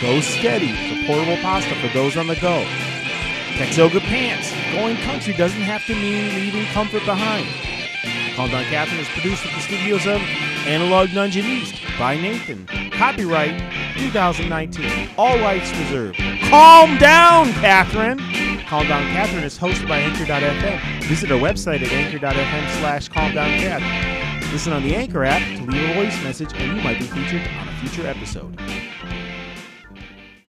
Go 0.00 0.20
Steady, 0.20 0.72
the 0.72 1.06
portable 1.06 1.36
pasta 1.36 1.74
for 1.74 1.88
those 1.88 2.16
on 2.16 2.26
the 2.26 2.36
go. 2.36 2.64
Texoga 3.58 4.00
Pants, 4.00 4.50
going 4.72 4.96
country 5.04 5.34
doesn't 5.34 5.60
have 5.60 5.84
to 5.86 5.94
mean 5.94 6.34
leaving 6.34 6.64
comfort 6.72 7.04
behind. 7.04 7.46
Calm 8.34 8.50
Down 8.50 8.64
Catherine 8.64 9.00
is 9.00 9.08
produced 9.08 9.44
at 9.46 9.52
the 9.54 9.60
studios 9.60 10.06
of 10.06 10.20
Analog 10.66 11.10
Dungeon 11.10 11.44
East 11.44 11.76
by 11.98 12.16
Nathan. 12.16 12.66
Copyright 12.90 13.60
2019. 13.98 15.10
All 15.16 15.38
rights 15.38 15.70
reserved. 15.78 16.18
Calm 16.48 16.96
down, 16.98 17.52
Catherine! 17.52 18.18
Calm 18.66 18.88
Down 18.88 19.02
Catherine 19.12 19.44
is 19.44 19.58
hosted 19.58 19.86
by 19.86 19.98
Anchor.fm. 19.98 21.04
Visit 21.04 21.30
our 21.30 21.38
website 21.38 21.82
at 21.82 21.92
anchor.fm 21.92 22.80
slash 22.80 23.08
calmdowncat. 23.10 24.13
Listen 24.54 24.72
on 24.72 24.84
the 24.84 24.94
Anchor 24.94 25.24
app 25.24 25.42
to 25.58 25.64
leave 25.64 25.90
a 25.90 25.94
voice 25.94 26.22
message, 26.22 26.52
and 26.54 26.76
you 26.76 26.84
might 26.84 27.00
be 27.00 27.06
featured 27.06 27.42
on 27.58 27.66
a 27.66 27.72
future 27.80 28.06
episode. 28.06 28.56